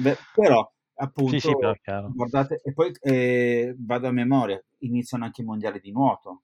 [0.00, 1.72] Beh, però appunto sì, sì, però,
[2.08, 6.42] guardate e poi eh, vado a memoria iniziano anche i mondiali di nuoto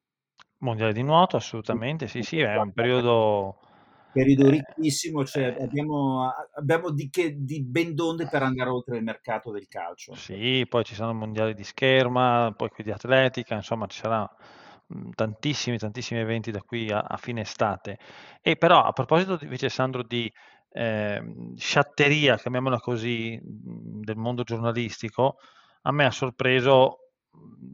[0.67, 3.59] mondiali di nuoto assolutamente sì sì è un periodo
[4.17, 8.97] periodo eh, ricchissimo cioè eh, abbiamo, abbiamo di, che, di ben donde per andare oltre
[8.97, 10.14] il mercato del calcio.
[10.14, 14.27] Sì poi ci sono mondiali di scherma poi qui di atletica insomma ci sarà
[14.95, 17.99] mm, tantissimi tantissimi eventi da qui a, a fine estate.
[18.41, 20.33] E però a proposito invece Sandro di
[20.71, 21.23] eh,
[21.57, 25.37] sciatteria, chiamiamola così, del mondo giornalistico,
[25.83, 27.06] a me ha sorpreso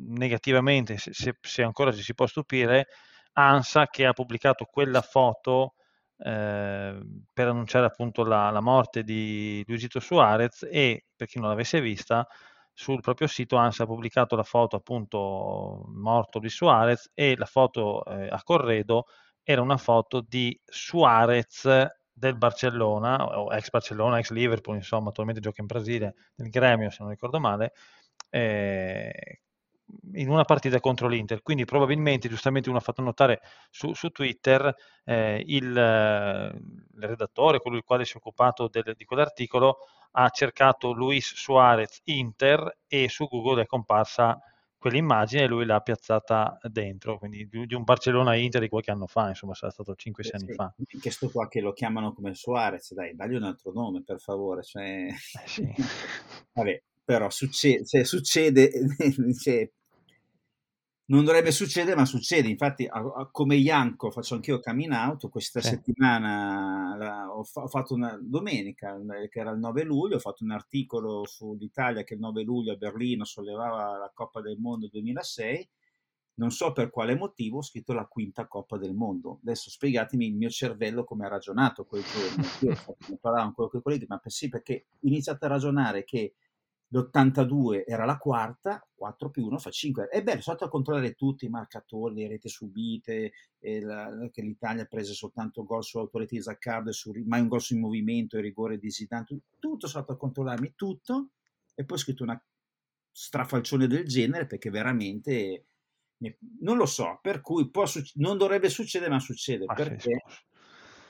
[0.09, 2.89] negativamente, se, se, ancora ci si può stupire,
[3.33, 5.75] ANSA che ha pubblicato quella foto
[6.19, 7.01] eh,
[7.33, 12.27] per annunciare appunto la, la, morte di Luisito Suarez e per chi non l'avesse vista
[12.73, 18.05] sul proprio sito ANSA ha pubblicato la foto appunto morto di Suarez e la foto
[18.05, 19.07] eh, a corredo
[19.43, 21.67] era una foto di Suarez
[22.13, 26.99] del Barcellona, o ex Barcellona, ex Liverpool, insomma, attualmente gioca in Brasile, nel Gremio se
[27.01, 27.73] non ricordo male,
[28.31, 29.41] eh,
[30.15, 31.43] in una partita contro l'Inter.
[31.43, 34.75] Quindi probabilmente, giustamente uno ha fatto notare su, su Twitter,
[35.05, 39.79] eh, il, il, redattore, quello il quale si è occupato del, di quell'articolo,
[40.13, 44.39] ha cercato Luis Suarez Inter e su Google è comparsa
[44.83, 49.29] quell'immagine e lui l'ha piazzata dentro, quindi di, un Barcellona Inter di qualche anno fa,
[49.29, 50.75] insomma sarà stato 5-6 eh anni fa.
[51.01, 54.65] Che sto qua che lo chiamano come Suarez, dai, dagli un altro nome per favore.
[54.65, 55.07] Cioè...
[55.07, 55.73] Eh sì.
[56.53, 58.71] Vabbè, però succede, cioè, succede
[59.41, 59.71] cioè,
[61.13, 62.49] non dovrebbe succedere, ma succede.
[62.49, 65.29] Infatti, a, a, come Ianco faccio anch'io coming out.
[65.29, 65.69] Questa sì.
[65.69, 68.99] settimana la, ho, fa, ho, fatto una domenica,
[69.29, 72.77] che era il 9 luglio, ho fatto un articolo sull'Italia che il 9 luglio a
[72.77, 75.69] Berlino sollevava la Coppa del Mondo 2006.
[76.35, 79.41] Non so per quale motivo ho scritto la quinta Coppa del Mondo.
[79.43, 82.49] Adesso spiegatemi il mio cervello come ha ragionato quel giorno.
[82.63, 86.33] Io fatto, parlavo con quei colleghi, ma per sì, perché ho iniziato a ragionare che
[86.93, 90.09] l'82 era la quarta, 4 più 1 fa 5.
[90.09, 94.87] È bello, sotto a controllare tutti i marcatori, le reti subite, la, che l'Italia ha
[94.87, 98.79] preso soltanto gol sull'autorità di Zaccardo, e su, mai un gol sul movimento, il rigore
[98.79, 99.25] di Zidane,
[99.59, 101.31] tutto sotto a controllarmi, tutto,
[101.75, 102.43] e poi ho scritto una
[103.11, 105.67] strafalcione del genere perché veramente
[106.61, 107.85] non lo so, per cui può,
[108.15, 109.65] non dovrebbe succedere, ma succede.
[109.67, 110.01] Ah, perché?
[110.01, 110.11] Sì,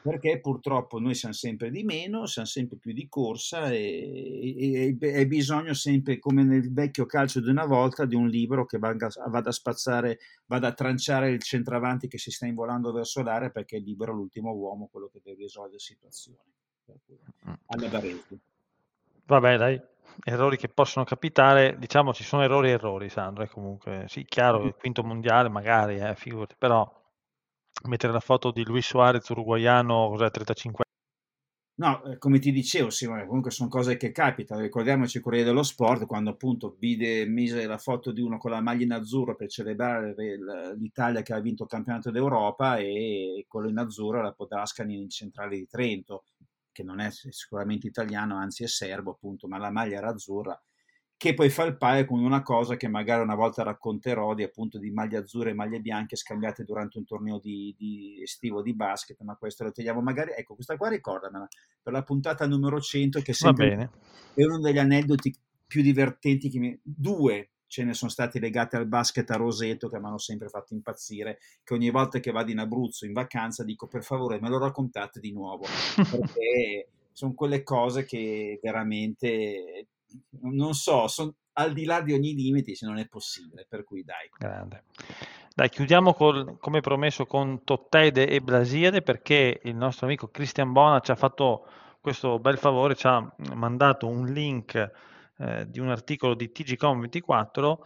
[0.02, 5.74] perché purtroppo noi siamo sempre di meno, siamo sempre più di corsa e, hai bisogno
[5.74, 9.52] sempre, come nel vecchio calcio di una volta, di un libro che vada, vada, a
[9.52, 14.12] spazzare, vada a tranciare il centravanti che si sta involando verso l'area perché è libero
[14.12, 16.38] l'ultimo uomo, quello che deve risolvere situazioni.
[17.48, 17.52] Mm.
[17.66, 18.38] Alla Baresi.
[19.24, 19.80] Vabbè, dai,
[20.24, 24.64] errori che possono capitare, diciamo ci sono errori e errori, Sandro, è comunque, sì, chiaro,
[24.64, 27.00] il quinto mondiale magari, eh, figurati, però
[27.84, 30.84] mettere la foto di Luis Suarez uruguaiano, cos'è, 35
[31.74, 34.60] No, eh, come ti dicevo, Simone, comunque sono cose che capitano.
[34.60, 38.60] Ricordiamoci il Corriere dello Sport quando appunto vide, mise la foto di uno con la
[38.60, 40.14] maglia in azzurro per celebrare
[40.76, 45.56] l'Italia che ha vinto il campionato d'Europa e quello in azzurro era Podrascani in centrale
[45.56, 46.24] di Trento,
[46.70, 50.60] che non è sicuramente italiano, anzi è serbo appunto, ma la maglia era azzurra
[51.22, 54.76] che poi fa il paio con una cosa che magari una volta racconterò di appunto
[54.76, 59.20] di maglie azzurre e maglie bianche scambiate durante un torneo di, di estivo di basket,
[59.20, 61.46] ma questo lo teniamo magari, ecco questa qua ricordamela
[61.80, 63.90] per la puntata numero 100 che sempre
[64.34, 65.32] è uno degli aneddoti
[65.64, 66.76] più divertenti che mi...
[66.82, 70.74] due ce ne sono stati legati al basket a Roseto che mi hanno sempre fatto
[70.74, 74.58] impazzire, che ogni volta che vado in Abruzzo in vacanza dico per favore me lo
[74.58, 79.86] raccontate di nuovo, perché sono quelle cose che veramente
[80.40, 84.02] non so, sono al di là di ogni limite se non è possibile, per cui
[84.02, 84.28] dai.
[84.38, 84.84] Grande.
[85.54, 91.00] Dai, chiudiamo col, come promesso con Tottede e Blasiade perché il nostro amico Cristian Bona
[91.00, 91.66] ci ha fatto
[92.00, 94.90] questo bel favore, ci ha mandato un link
[95.38, 97.76] eh, di un articolo di TGCOM24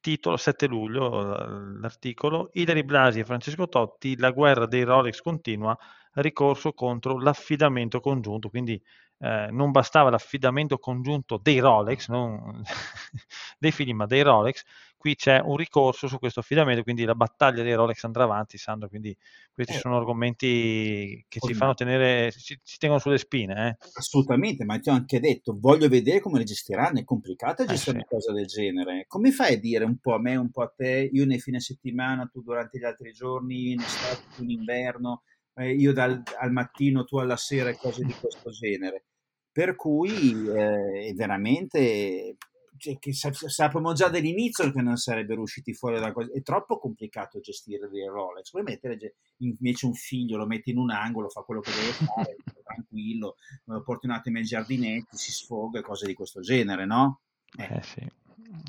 [0.00, 5.78] titolo 7 luglio l'articolo Ilari Blasi e Francesco Totti la guerra dei Rolex continua
[6.14, 8.80] ricorso contro l'affidamento congiunto quindi
[9.22, 12.60] eh, non bastava l'affidamento congiunto dei Rolex, non
[13.56, 14.64] dei figli, ma dei Rolex,
[14.96, 18.88] qui c'è un ricorso su questo affidamento, quindi la battaglia dei Rolex andrà avanti, Sandro,
[18.88, 19.16] quindi
[19.52, 23.68] questi eh, sono argomenti che ci fanno tenere, ci, ci tengono sulle spine.
[23.68, 23.86] Eh.
[23.94, 27.98] Assolutamente, ma ti ho anche detto, voglio vedere come le gestiranno, è complicato eh, gestire
[27.98, 28.04] sì.
[28.04, 29.04] una cosa del genere.
[29.06, 31.60] Come fai a dire un po' a me, un po' a te, io nei fine
[31.60, 35.22] settimana, tu durante gli altri giorni, in estate, tu in inverno,
[35.54, 39.04] eh, io dal, al mattino, tu alla sera e cose di questo genere
[39.52, 42.36] per cui eh, è veramente
[42.78, 46.32] cioè, che sappiamo già dall'inizio che non sarebbero usciti fuori da cosa.
[46.32, 48.50] È troppo complicato gestire il Rolex.
[48.50, 52.36] Puoi mettere invece un figlio, lo metti in un angolo, fa quello che deve fare,
[52.64, 57.20] tranquillo, lo porti un attimo ai giardinetti, si sfoga e cose di questo genere, no?
[57.56, 58.10] Eh, eh sì.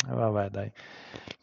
[0.07, 0.71] Vabbè, dai.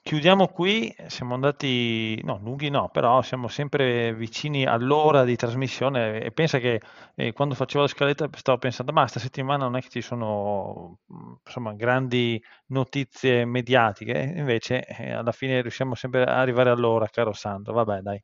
[0.03, 6.33] Chiudiamo qui, siamo andati, no, lunghi no, però siamo sempre vicini all'ora di trasmissione e
[6.33, 6.81] pensa che
[7.17, 11.01] eh, quando facevo la scaletta stavo pensando, ma questa settimana non è che ci sono
[11.45, 17.75] insomma, grandi notizie mediatiche, invece eh, alla fine riusciamo sempre ad arrivare all'ora, caro Sandro,
[17.75, 18.21] vabbè dai.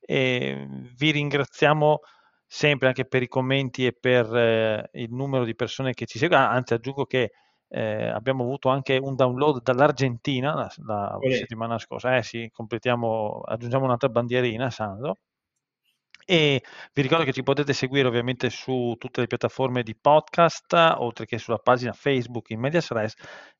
[0.00, 0.66] E
[0.96, 2.00] vi ringraziamo
[2.46, 6.46] sempre anche per i commenti e per eh, il numero di persone che ci seguono,
[6.46, 7.32] anzi aggiungo che
[7.68, 12.16] eh, abbiamo avuto anche un download dall'Argentina la, la settimana scorsa.
[12.16, 15.18] Eh sì, completiamo, aggiungiamo un'altra bandierina, Sandro.
[16.26, 16.62] E
[16.92, 21.38] vi ricordo che ci potete seguire ovviamente su tutte le piattaforme di podcast, oltre che
[21.38, 23.14] sulla pagina Facebook in Medias Res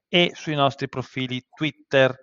[0.08, 2.16] e sui nostri profili Twitter.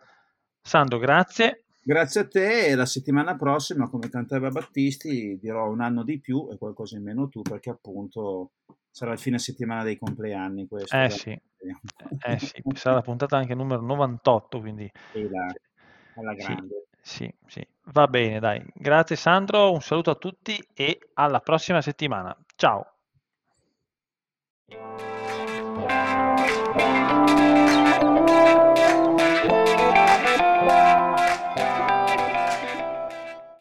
[0.59, 1.65] Sandro, grazie.
[1.83, 6.47] Grazie a te e la settimana prossima, come cantava Battisti, dirò un anno di più
[6.51, 8.51] e qualcosa in meno tu, perché appunto
[8.91, 10.95] sarà il fine settimana dei compleanni questo.
[10.95, 11.31] Eh sì,
[12.25, 14.91] eh sì, sarà la puntata anche numero 98, quindi...
[15.13, 15.53] Là,
[16.15, 16.85] alla Sì, grande.
[17.01, 17.65] sì, sì.
[17.85, 18.63] Va bene, dai.
[18.73, 22.37] Grazie Sandro, un saluto a tutti e alla prossima settimana.
[22.55, 22.85] Ciao.